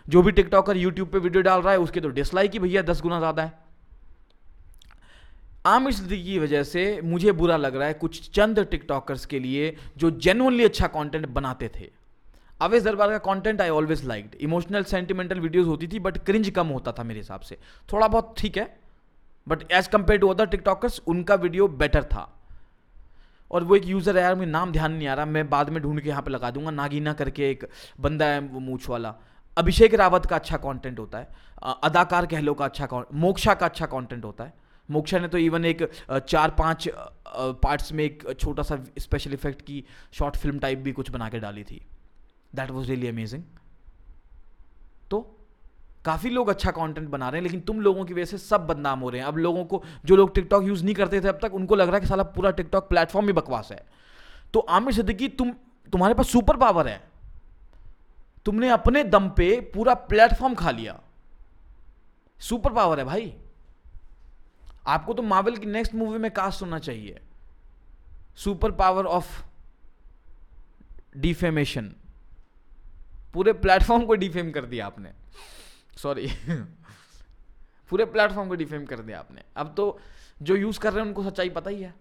[0.07, 3.01] जो भी टिकटॉकर यूट्यूब पे वीडियो डाल रहा है, उसके तो डिसलाइक ही भैया दस
[3.03, 3.53] गुना ज़्यादा है।
[5.65, 9.75] आम इसलिए की वजह से मुझे बुरा लग रहा है कुछ चंद टिकटॉकर्स के लिए
[9.99, 11.91] जो जेनुअनली अच्छा कंटेंट बनाते थे।
[12.61, 16.67] अवेश दरबार का content I always liked emotional sentimental videos होती थी बट क्रिंज कम
[16.69, 17.59] होता था मेरे हिसाब से।
[17.89, 18.69] थोड़ा बहुत ठीक है
[19.47, 22.29] but as compare to other TikTokers उनका वीडियो बेटर था।
[23.51, 25.83] और वो एक यूज़र है यार, मुझे नाम ध्यान नहीं आ रहा, मैं बाद में
[25.83, 27.67] ढूंढ के यहाँ पे लगा दूँगा। नागीना करके एक
[28.01, 29.15] बंदा है, वो मूछ वाला।
[29.57, 31.29] अभिषेक रावत का अच्छा कंटेंट होता है।
[31.85, 34.53] अदाकार कहलो का अच्छा मोक्षा का अच्छा कंटेंट होता है।
[34.91, 36.88] मोक्षा ने तो इवन एक चार पाँच
[37.62, 41.38] पार्ट्स में एक छोटा सा स्पेशल इफ़ेक्ट की शॉर्ट फ़िल्म टाइप भी कुछ बना के
[41.41, 41.80] डाली थी।
[42.55, 43.43] दैट वॉज़ रियली अमेजिंग
[45.11, 45.20] तो
[46.05, 49.01] काफ़ी लोग अच्छा कंटेंट बना रहे हैं, लेकिन तुम लोगों की वजह से सब बदनाम
[49.01, 51.55] हो रहे हैं। अब लोगों को, जो लोग टिकटॉक यूज़ नहीं करते थे अब तक,
[51.55, 53.84] उनको लग रहा है कि साला पूरा टिकटॉक प्लेटफॉर्म ही बकवास है।
[54.55, 55.51] तो आमिर सिद्दीकी, तुम,
[55.93, 57.01] तुम्हारे पास सुपर पावर है।
[58.45, 60.99] तुमने अपने दम पे पूरा प्लेटफॉर्म खा लिया।
[62.41, 63.32] सुपर पावर है भाई।
[64.91, 67.20] आपको तो मार्वल की नेक्स्ट मूवी में कास्ट होना चाहिए।
[68.36, 69.43] सुपर पावर ऑफ़
[71.16, 71.95] डिफेमेशन
[73.34, 75.12] पूरे प्लेटफॉर्म को डिफेम कर दिया आपने।
[75.97, 76.26] सॉरी
[77.91, 80.01] पूरे प्लेटफॉर्म को डिफेम कर दिया आपने। अब तो
[80.43, 81.95] जो यूज़ कर रहे हैं उनको सच्चाई पता ही है।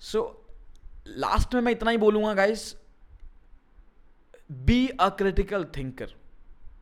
[0.00, 2.76] सो so, लास्ट में मैं इतना ही बोलूँगा guys
[4.52, 6.14] be a critical thinker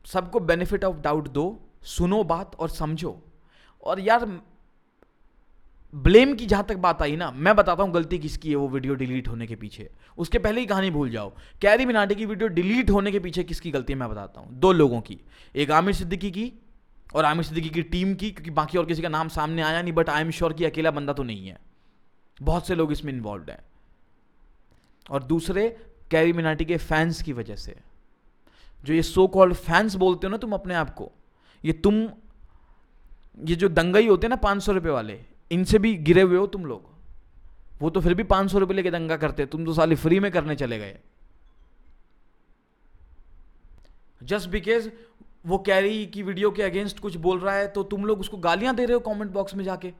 [0.05, 3.19] सबको बेनिफिट ऑफ़ डाउट दो। सुनो बात और समझो।
[3.83, 4.25] और यार,
[5.93, 8.95] ब्लेम की जहाँ तक बात आई ना, मैं बताता हूँ गलती किसकी है वो वीडियो
[8.95, 12.89] डिलीट होने के पीछे। उसके पहले ही कहानी भूल जाओ। कैरी मिनाटी की वीडियो डिलीट
[12.89, 15.19] होने के पीछे किसकी गलती है मैं बताता हूँ। दो लोगों की।
[15.55, 16.51] एक आमिर सिद्दीकी की
[17.15, 19.93] और आमिर सिद्दीकी की टीम की, क्योंकि बाकी और किसी का नाम सामने आया नहीं
[19.93, 21.59] बट आई एम श्योर कि अकेला बंदा तो नहीं है।
[22.41, 23.59] बहुत से लोग इसमें इन्वॉल्व हैं।
[25.09, 25.69] और दूसरे,
[26.11, 27.75] कैरी मिनाटी के फैंस की वजह से।
[28.83, 31.11] जो ये सो कॉल्ड फैंस बोलते हो ना तुम अपने आप को
[31.63, 31.95] ये तुम,
[33.39, 35.19] ये जो दंगई होते हैं ना पाँच सौ रुपये वाले,
[35.51, 36.95] इनसे भी गिरे हुए हो तुम लोग।
[37.81, 40.31] वो तो फिर भी पाँच सौ रुपये लेके दंगा करते तुम तो साली फ्री में
[40.31, 40.97] करने चले गए।
[44.21, 44.89] जस्ट बिकॉज़
[45.45, 48.75] वो कैरी की वीडियो के अगेंस्ट कुछ बोल रहा है तो तुम लोग उसको गालियाँ
[48.75, 49.93] दे रहे हो कमेंट बॉक्स में जाके।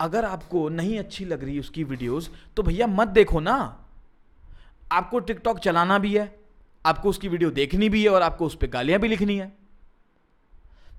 [0.00, 3.56] अगर आपको नहीं अच्छी लग रही उसकी वीडियोस तो भैया मत देखो ना।
[4.92, 6.34] आपको टिकटॉक चलाना भी है,
[6.84, 9.52] आपको उसकी वीडियो देखनी भी है और आपको उस पर गालियाँ भी लिखनी है।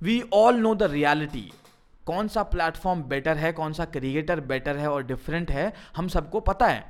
[0.03, 1.51] We all know the reality
[2.05, 6.39] कौन सा प्लेटफॉर्म बेटर है, कौन सा क्रिएटर बेटर है और डिफरेंट है, हम सबको
[6.39, 6.83] पता है।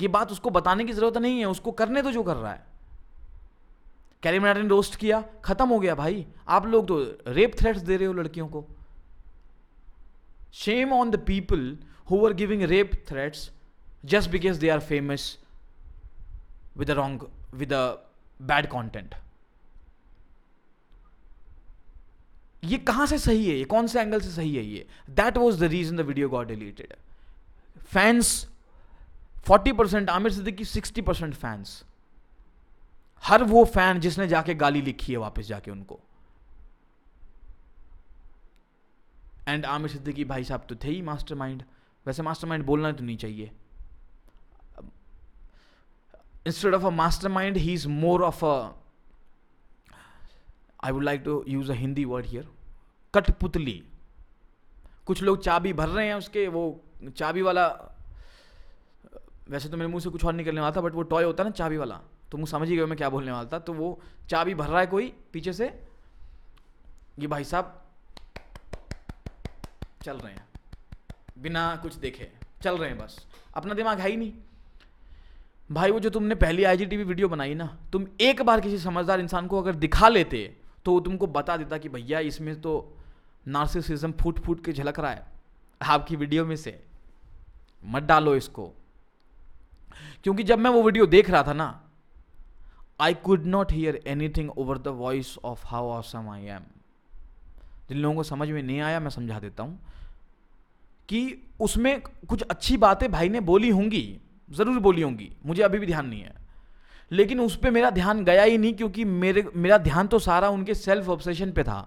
[0.00, 2.64] ये बात उसको बताने की ज़रूरत नहीं है, उसको करने तो जो कर रहा है।
[4.22, 6.98] कैरी ने रोस्ट किया, खत्म हो गया भाई। आप लोग तो
[7.28, 8.64] रेप थ्रेट्स दे रहे हो लड़कियों को।
[10.54, 11.76] Shame on the people
[12.10, 13.50] who are giving rape threats
[14.04, 15.38] just because they are famous
[16.76, 16.90] with
[17.54, 17.86] with a
[18.42, 19.14] bad content
[22.66, 23.56] ये कहाँ से सही है?
[23.56, 24.86] ये कौन से एंगल से सही है ये?
[25.10, 26.94] That was the reason the video got deleted
[27.86, 28.48] fans
[29.50, 31.82] 40 percent Aamir Siddiqui 60 percent fans
[33.22, 36.00] हर वो फ़ैन जिसने जाके गाली लिखी है वापस जाके उनको।
[39.48, 41.62] एंड आमिर सिद्दीकी भाई साहब तो थे ही मास्टरमाइंड
[42.06, 43.50] वैसे मास्टरमाइंड बोलना तो नहीं चाहिए।
[46.48, 48.56] Instead of a mastermind he's more of a,
[50.80, 52.44] i would like to use a hindi word here.
[53.14, 53.82] कठपुतली।
[55.06, 56.82] कुछ लोग चाबी भर रहे हैं उसके, वो
[57.16, 57.66] चाबी वाला,
[59.50, 61.48] वैसे तो मेरे मुँह से कुछ और निकलने वाला था बट वो टॉय होता है
[61.48, 62.00] ना चाबी वाला
[62.30, 63.98] तो मुझे समझ ही गए मैं क्या बोलने वाला था तो वो
[64.28, 65.66] चाबी भर रहा है कोई पीछे से
[67.18, 67.82] ये भाई साहब,
[70.02, 70.44] चल रहे हैं।
[71.38, 72.28] बिना कुछ देखे,
[72.62, 74.32] चल रहे हैं बस। अपना दिमाग है ही नहीं।
[75.70, 79.46] भाई वो जो तुमने पहली आईजीटीवी वीडियो बनाई ना, तुम एक बार किसी समझदार इंसान
[79.46, 80.56] को अगर दिखा लेते
[80.86, 82.72] तो वो तुमको बता देता कि भैया इसमें तो
[83.48, 85.26] नार्सिसिज्म फूट फूट के झलक रहा है।
[85.80, 86.80] आपकी वीडियो में से।
[87.82, 88.66] मत डालो इसको।
[90.24, 91.68] क्योंकि जब मैं वो वीडियो देख रहा था ना
[93.00, 96.64] I could not hear anything over the voice of how awesome I am
[97.88, 99.78] जिन लोगों को समझ में नहीं आया, मैं समझा देता हूँ
[101.08, 104.20] कि उसमें कुछ अच्छी बातें भाई ने बोली होंगी,
[104.50, 106.45] ज़रूर बोली होंगी। मुझे अभी भी ध्यान नहीं है।
[107.10, 110.74] लेकिन उस पर मेरा ध्यान गया ही नहीं क्योंकि मेरे, मेरा ध्यान तो सारा उनके
[110.74, 111.78] सेल्फ ऑब्सेशन पे था।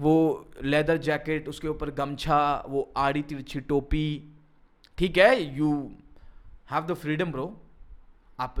[0.00, 4.34] वो लेदर जैकेट उसके ऊपर गमछा, वो आड़ी तिरछी टोपी।
[4.98, 5.70] ठीक है you
[6.70, 7.46] have the freedom bro
[8.40, 8.54] आप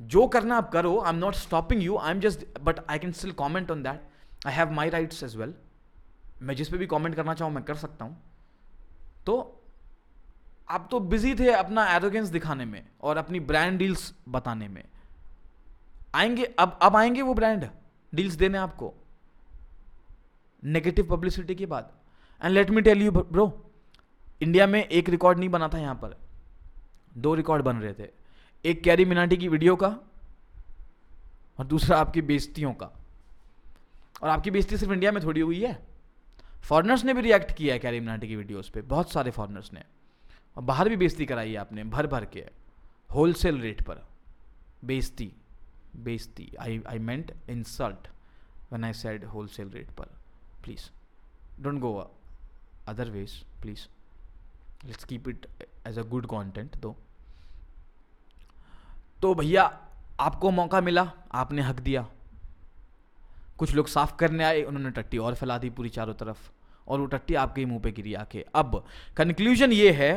[0.00, 3.12] जो करना आप करो I am not stopping you I am just but I can
[3.12, 5.54] still comment on that I have my rights as well
[6.42, 8.16] मैं जिस पे भी कॉमेंट करना चाहूँ, मैं कर सकता हूँ।
[9.26, 9.57] तो
[10.70, 14.84] आप तो बिज़ी थे अपना एरोगेंस दिखाने में और अपनी ब्रांड डील्स बताने में।
[16.14, 17.68] आएँगे, अब अब आएँगे वो ब्रांड
[18.14, 18.94] डील्स देने आपको।
[20.64, 21.90] नेगेटिव पब्लिसिटी के बाद।
[22.44, 23.70] And let me tell you bro
[24.42, 26.16] India में एक रिकॉर्ड नहीं बना था यहाँ पर।
[27.16, 28.10] दो रिकॉर्ड बन रहे थे।
[28.64, 29.98] एक कैरी मिनाटी की वीडियो का
[31.58, 32.86] और दूसरा आपकी बेइज्जतियों का।
[34.22, 35.86] और आपकी बेइज्जती सिर्फ़ इंडिया में थोड़ी हुई है।
[36.62, 39.82] फॉरनर्स ने भी रिएक्ट किया है कैरी मिनाटी की वीडियोस पे। बहुत सारे फॉरनर्स ने।
[40.58, 42.44] और बाहर भी बेइज्जती कराई आपने, भर भर के।
[43.14, 43.98] होलसेल रेट पर।
[44.84, 45.32] बेइज्जती
[45.96, 48.08] बेइज्जती। I I meant insult
[48.72, 50.10] one I said wholesale rate पर।
[50.64, 50.90] Please
[51.62, 51.94] don't go
[52.88, 53.86] other ways please
[54.84, 55.46] let's keep it
[55.86, 56.96] as a good content दो
[59.22, 59.62] तो भैया,
[60.20, 62.06] आपको मौका मिला, आपने हक दिया।
[63.58, 66.50] कुछ लोग साफ़ करने आए, उन्होंने टट्टी और फैला दी पूरी चारों तरफ़।
[66.88, 68.84] और वो टट्टी आपके ही मुँह पे गिरी आके। अब
[69.16, 70.12] कंक्लूजन ये है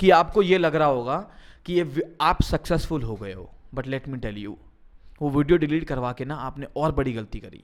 [0.00, 1.18] कि आपको ये लग रहा होगा
[1.66, 4.56] कि ये आप सक्सेसफुल हो गए हो। But let me tell you
[5.22, 7.62] वो वीडियो डिलीट करवा के ना आपने और बड़ी गलती करी।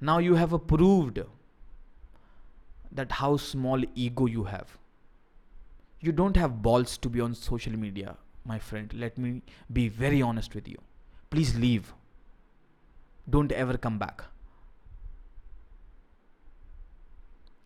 [0.00, 1.18] Now you have approved
[2.94, 4.78] that how small ego you have
[6.04, 8.14] you don't have balls to be on social media
[8.46, 9.40] my friend let me
[9.72, 10.82] be very honest with you
[11.30, 11.84] please leave
[13.28, 14.22] don't ever come back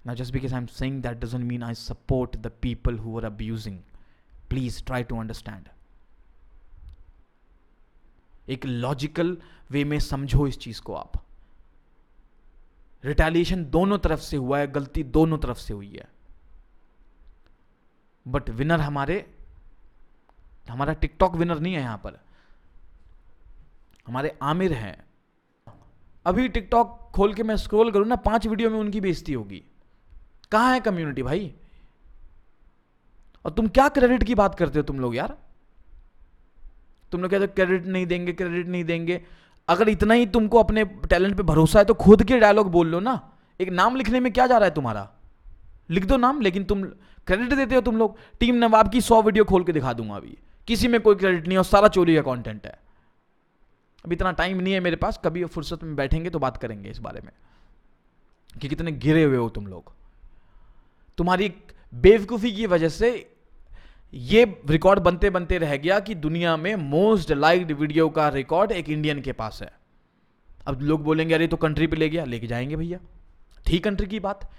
[0.06, 3.78] Now, just because I'm saying that doesn't mean I support the people who are abusing.
[4.52, 5.68] Please try to understand.
[8.48, 9.38] एक logical
[9.70, 11.26] way में समझो इस चीज़ को आप।
[13.04, 16.08] Retaliation दोनों तरफ़ से हुआ है गलती दोनों तरफ़ से हुई है।
[18.28, 19.34] बट विनर हमारे
[20.70, 22.20] हमारा टिकटॉक विनर नहीं है यहाँ पर।
[24.06, 25.04] हमारे आमिर हैं।
[26.26, 29.64] अभी टिकटॉक खोल के मैं स्क्रॉल करूँ ना पाँच वीडियो में उनकी बेइज्जती होगी।
[30.52, 31.54] कहाँ है कम्युनिटी भाई?
[33.44, 35.38] और तुम क्या क्रेडिट की बात करते हो तुम लोग यार?
[37.12, 39.22] तुम लोग कहते हो क्रेडिट नहीं देंगे क्रेडिट नहीं देंगे।
[39.68, 43.00] अगर इतना ही तुमको अपने टैलेंट पे भरोसा है तो खुद के डायलॉग बोल लो
[43.00, 45.10] ना। एक नाम लिखने में क्या जा रहा है तुम्हारा?
[45.90, 46.82] लिख दो नाम, लेकिन तुम
[47.26, 50.38] क्रेडिट देते हो तुम लोग। टीम नवाब की सौ वीडियो खोल के दिखा दूँगा अभी।
[50.66, 52.78] किसी में कोई क्रेडिट नहीं है सारा चोरी का कॉन्टेंट है।
[54.04, 56.98] अब इतना टाइम नहीं है मेरे पास। कभी फुर्सत में बैठेंगे तो बात करेंगे इस
[56.98, 57.32] बारे में।
[58.60, 59.92] कि कितने गिरे हुए हो तुम लोग।
[61.18, 61.54] तुम्हारी
[61.94, 63.32] बेवकूफ़ी की वजह से
[64.14, 68.88] ये रिकॉर्ड बनते बनते रह गया कि दुनिया में मोस्ट लाइक्ड वीडियो का रिकॉर्ड एक
[68.88, 69.72] इंडियन के पास है।
[70.66, 72.98] अब लोग बोलेंगे, अरे तो कंट्री पे ले गया, लेके जाएँगे भैया।
[73.68, 74.50] थी कंट्री की बात।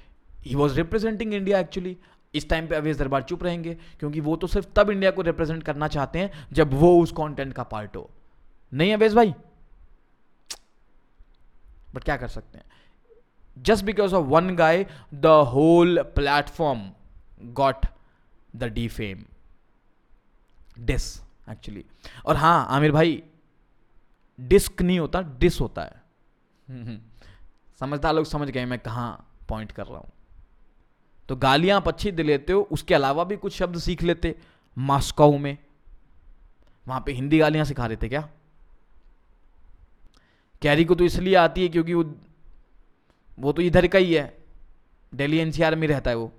[0.42, 1.98] He was representing India actually
[2.36, 5.64] इस टाइम पे अवेश दरबार चुप रहेंगे, क्योंकि वो तो सिर्फ़ तब इंडिया को रिप्रेजेंट
[5.64, 8.10] करना चाहते हैं, जब वो उस कंटेंट का पार्ट हो।
[8.74, 9.34] नहीं अवेश भाई?
[11.96, 12.66] बट क्या कर सकते हैं?
[13.62, 16.92] Just because of one guy the whole platform
[17.44, 17.86] got
[18.56, 19.26] the defamed
[20.80, 21.86] this actually
[22.26, 23.24] और हाँ आमिर भाई
[24.40, 26.04] डिस्क नहीं होता डिस होता है।
[27.80, 30.12] समझदार लोग समझ गए, मैं कहाँ पॉइंट कर रहा हूँ।
[31.30, 34.36] तो गालियाँ आप अच्छी दे लेते हो, उसके अलावा भी कुछ शब्द सीख लेते
[34.78, 35.58] मास्को में।
[36.88, 38.30] वहाँ पे हिंदी गालियाँ सिखा रहे थे क्या?
[40.62, 42.04] कैरी को तो इसलिए आती है क्योंकि वो
[43.38, 44.38] वो तो इधर का ही है।
[45.14, 46.32] दिल्ली एनसीआर में रहता है वो।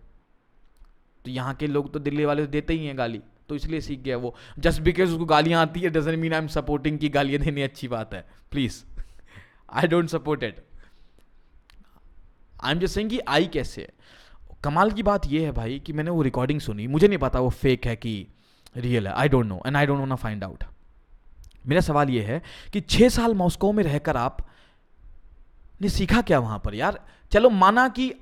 [1.24, 4.00] तो यहाँ के लोग तो दिल्ली वाले तो देते ही हैं गाली तो इसलिए सीख
[4.00, 7.40] गया वो। जस्ट बिकॉज़ उसको गालियाँ आती है doesn't mean I am supporting की गालियाँ
[7.40, 8.82] देनी अच्छी बात है। Please
[9.72, 10.64] I don't support it
[12.62, 13.88] I am just saying कि आई कैसे है?
[14.64, 17.50] कमाल की बात यह है भाई कि मैंने वो रिकॉर्डिंग सुनी, मुझे नहीं पता वो
[17.50, 18.26] फेक है कि
[18.76, 20.64] रियल है I don't know and I don't know find out
[21.66, 22.42] मेरा सवाल ये है
[22.72, 24.46] कि छः साल मॉस्को में रहकर आप
[25.80, 26.74] ने सीखा क्या वहाँ पर?
[26.74, 27.00] यार,
[27.32, 28.12] चलो माना कि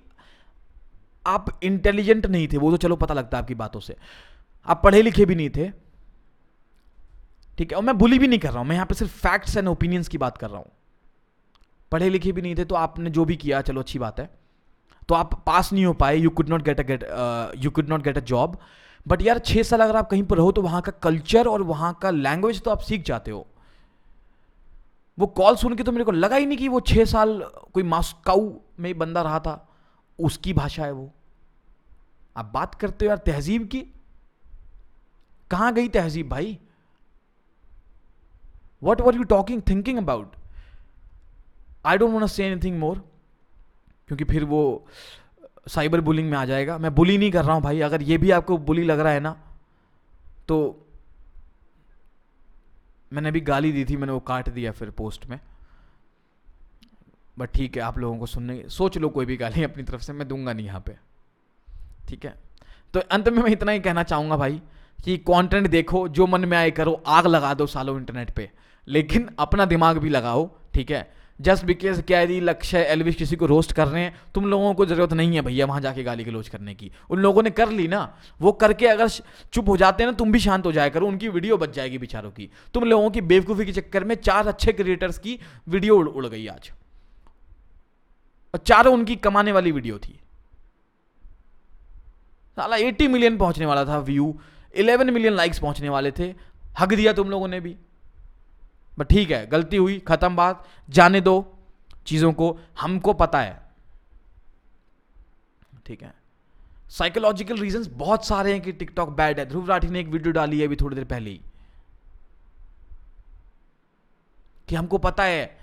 [1.26, 3.96] आप इंटेलिजेंट नहीं थे, वो तो चलो पता लगता है आपकी बातों से।
[4.66, 5.68] आप पढ़े लिखे भी नहीं थे।
[7.58, 9.56] ठीक है, और मैं बुली भी नहीं कर रहा हूँ, मैं यहाँ पे सिर्फ़ फैक्ट्स
[9.56, 10.70] एंड ओपिनियंस की बात कर रहा हूँ।
[11.92, 14.28] पढ़े लिखे भी नहीं थे तो आपने जो भी किया, चलो अच्छी बात है।
[15.08, 17.04] तो आप पास नहीं हो पाए you could not get a get
[17.56, 18.58] you could not get a job
[19.06, 21.92] but यार, छह साल अगर आप कहीं पर रहो तो वहाँ का कल्चर और वहाँ
[22.02, 23.46] का लैंग्वेज तो आप सीख जाते हो।
[25.18, 27.40] वो कॉल सुन के तो मेरे को लगा ही नहीं कि वो छह साल
[27.72, 29.62] कोई मास्काऊ में बंदा रहा था।
[30.18, 31.10] उसकी भाषा है वो।
[32.36, 33.80] आप बात करते हो यार तहजीब की।
[35.50, 36.58] कहाँ गई तहजीब भाई?
[38.82, 40.34] What were you talking thinking about
[41.86, 42.98] I don't want say anything more
[44.08, 44.62] क्योंकि फिर वो
[45.68, 48.30] साइबर बुलिंग में आ जाएगा। मैं बुली नहीं कर रहा हूँ भाई। अगर ये भी
[48.30, 49.36] आपको बुली लग रहा है ना
[50.48, 50.58] तो
[53.12, 55.40] मैंने अभी गाली दी थी, मैंने वो काट दिया फिर पोस्ट में।
[57.38, 60.12] बट ठीक है, आप लोगों को सुनने, सोच लो कोई भी गाली अपनी तरफ़ से,
[60.12, 60.96] मैं दूँगा नहीं यहाँ पे।
[62.08, 62.42] ठीक है?
[62.94, 64.62] तो अंत में मैं इतना ही कहना चाहूँगा भाई
[65.04, 68.50] कि कंटेंट देखो, जो मन में आए करो, आग लगा दो सालों इंटरनेट पे।
[68.88, 71.15] लेकिन अपना दिमाग भी लगाओ, ठीक है?
[71.40, 75.12] जस्ट बिकेज कैरी लक्ष्य एलविश किसी को रोस्ट कर रहे हैं तुम लोगों को ज़रूरत
[75.12, 78.18] नहीं है भैया वहाँ जाके गाली गलोच करने की। उन लोगों ने कर ली ना।
[78.40, 81.28] वो करके अगर चुप हो जाते हैं ना तुम भी शांत हो जाया करो उनकी
[81.28, 85.18] वीडियो बच जाएगी बेचारों की। तुम लोगों की बेवकूफ़ी के चक्कर में चार अच्छे क्रिएटर्स
[85.18, 86.72] की वीडियो उड़, उड़ गई आज।
[88.54, 90.20] और चारों उनकी कमाने वाली वीडियो थी।
[92.56, 94.38] साला 80 मिलियन पहुँचने वाला था व्यू
[94.76, 96.34] 11 मिलियन लाइक्स पहुँचने वाले थे।
[96.78, 97.76] हक दिया तुम लोगों ने भी।
[98.98, 101.58] बट ठीक है, गलती हुई, खत्म बात, जाने दो
[102.06, 103.62] चीज़ों को, हमको पता है।
[105.86, 106.14] ठीक है।
[106.88, 110.60] साइकोलॉजिकल रीजंस बहुत सारे हैं कि टिकटॉक बैड है। ध्रुव राठी ने एक वीडियो डाली
[110.60, 111.40] है अभी थोड़ी देर पहले ही।
[114.68, 115.58] कि हमको पता है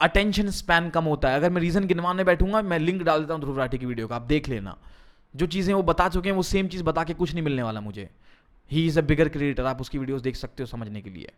[0.00, 3.40] अटेंशन स्पैन कम होता है। अगर मैं रीजन गिनवाने बैठूँगा, मैं लिंक डाल देता हूँ
[3.40, 4.76] ध्रुव राठी की वीडियो का, आप देख लेना।
[5.36, 7.80] जो चीज़ें वो बता चुके हैं, वो सेम चीज़ बता के कुछ नहीं मिलने वाला
[7.80, 8.10] मुझे।
[8.70, 11.32] He is a bigger creator आप उसकी वीडियोस देख सकते हो समझने के लिए।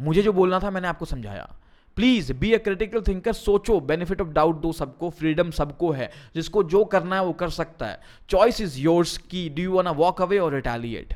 [0.00, 1.56] मुझे जो बोलना था मैंने आपको समझाया।
[1.96, 6.62] Please be a critical thinker सोचो बेनिफिट ऑफ़ डाउट दो सबको फ्रीडम सबको है। जिसको
[6.62, 10.22] जो करना है वो कर सकता है। चॉइस इज़ योर्स की do you wanna walk
[10.22, 11.14] away और रिटेलिएट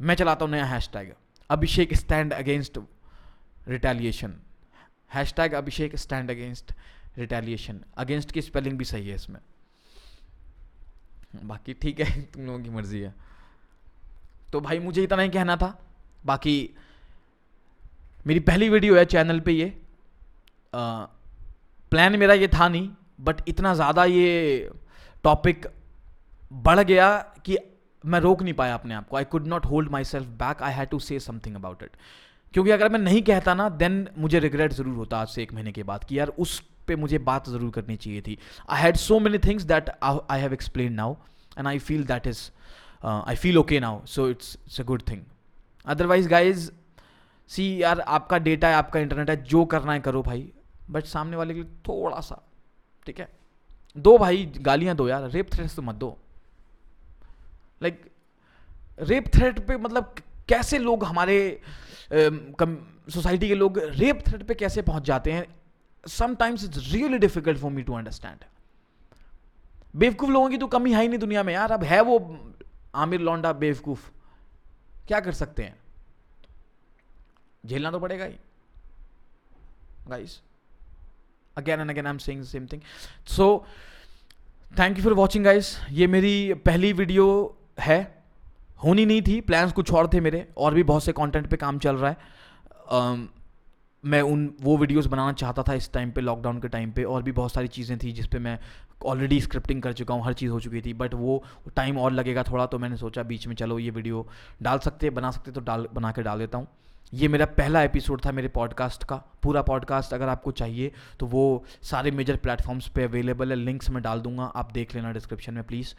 [0.00, 1.12] मैं चलाता हूँ नया hashtag
[1.50, 2.78] Abhishek stand against
[3.68, 4.34] retaliation
[5.34, 6.72] hashtag Abhishek stand against
[7.18, 9.40] retaliation against की स्पेलिंग भी सही है इसमें।
[11.44, 13.14] बाकी ठीक है, तुम लोगों की मर्ज़ी है।
[14.52, 15.91] तो भाई मुझे इतना ही कहना था।
[16.24, 16.54] बाकी
[18.26, 19.72] मेरी पहली वीडियो है चैनल पे ये।
[20.74, 22.88] प्लान मेरा ये था नहीं
[23.20, 24.70] बट इतना ज़्यादा ये
[25.24, 25.66] टॉपिक
[26.64, 27.56] बढ़ गया कि
[28.04, 30.88] मैं रोक नहीं पाया अपने आप को। I could not hold myself back I had
[30.88, 31.96] to say something about it
[32.54, 35.72] क्योंकि अगर मैं नहीं कहता ना देन मुझे रिग्रेट ज़रूर होता आज से एक महीने
[35.72, 39.18] के बाद कि यार उस पे मुझे बात ज़रूर करनी चाहिए थी। I had so
[39.20, 41.14] many things that I have explain now
[41.58, 42.40] and I feel that is
[43.04, 45.22] I feel okay now so it's it's a good thing
[45.84, 46.70] otherwise guys
[47.50, 50.52] see यार, आपका डेटा है, आपका इंटरनेट है, जो करना है करो भाई।
[50.90, 52.42] बट सामने वाले के लिए थोड़ा सा,
[53.06, 53.28] ठीक है?
[53.96, 56.16] दो भाई, गालियाँ दो यार रेप थ्रेट्स तो मत दो।
[57.82, 58.00] लाइक
[58.98, 60.14] रेप थ्रेट पे मतलब
[60.48, 61.60] कैसे लोग हमारे
[62.12, 65.46] सोसाइटी के लोग रेप थ्रेट पे कैसे पहुँच जाते हैं?
[66.04, 68.44] Sometimes it's really difficult for me to understand
[69.94, 72.18] बेवकूफ़ लोगों की तो कमी है ही नहीं दुनिया में यार। अब है वो
[72.94, 74.10] आमिर लौंडा बेवकूफ़।
[75.08, 75.74] क्या कर सकते हैं?
[77.66, 78.36] झेलना तो पड़ेगा ही।
[80.08, 80.40] Guys
[81.56, 82.80] again and again I am saying same thing
[83.26, 83.64] so
[84.78, 88.00] thank you for watching guys ये मेरी पहली वीडियो है।
[88.84, 91.78] होनी नहीं थी प्लान्स कुछ और थे मेरे। और भी बहुत से कंटेंट पे काम
[91.78, 92.16] चल रहा है।
[92.92, 93.26] Um,
[94.04, 97.22] मैं उन वो वीडियोस बनाना चाहता था इस टाइम पे लॉकडाउन के टाइम पे। और
[97.22, 98.58] भी बहुत सारी चीज़ें थी जिस पे मैं
[99.04, 101.42] ऑलरेडी स्क्रिप्टिंग कर चुका हूँ, हर चीज़ हो चुकी थी बट वो
[101.76, 104.26] टाइम और लगेगा थोड़ा तो मैंने सोचा बीच में चलो ये वीडियो
[104.62, 106.66] डाल सकते बना सकते तो डाल, बना के डाल देता हूँ।
[107.14, 111.64] ये मेरा पहला एपिसोड था मेरे पॉडकास्ट का, पूरा पॉडकास्ट अगर आपको चाहिए तो वो
[111.82, 115.64] सारे मेजर प्लेटफॉर्म्स पे अवेलेबल है लिंक्स मैं डाल दूँगा, आप देख लेना डिस्क्रिप्शन में
[115.64, 115.94] प्लीज़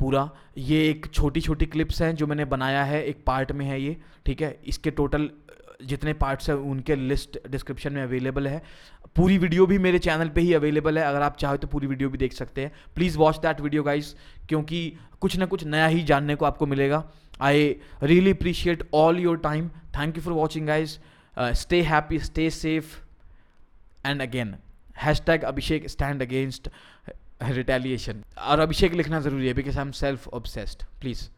[0.00, 3.80] पूरा, ये एक छोटी छोटी क्लिप्स हैं जो मैंने बनाया है, एक पार्ट में है
[3.80, 3.96] ये,
[4.26, 4.58] ठीक है?
[4.66, 5.30] इसके टोटल
[5.84, 8.62] जितने पार्ट्स हैं, उनके लिस्ट डिस्क्रिप्शन में अवेलेबल है।
[9.16, 12.08] पूरी वीडियो भी मेरे चैनल पे ही अवेलेबल है, अगर आप चाहो तो पूरी वीडियो
[12.10, 14.14] भी देख सकते हैं। Please watch that video guys
[14.48, 14.80] क्योंकि
[15.20, 17.02] कुछ ना कुछ नया ही जानने को आपको मिलेगा।
[17.40, 20.98] I really appreciate all your time thank you for watching guys
[21.56, 22.96] stay happy stay safe
[24.06, 24.54] and again
[25.26, 26.68] hashtag Abhishek stand against
[27.42, 31.28] retaliation और अभिषेक लिखना ज़रूरी है because I am self obsessed please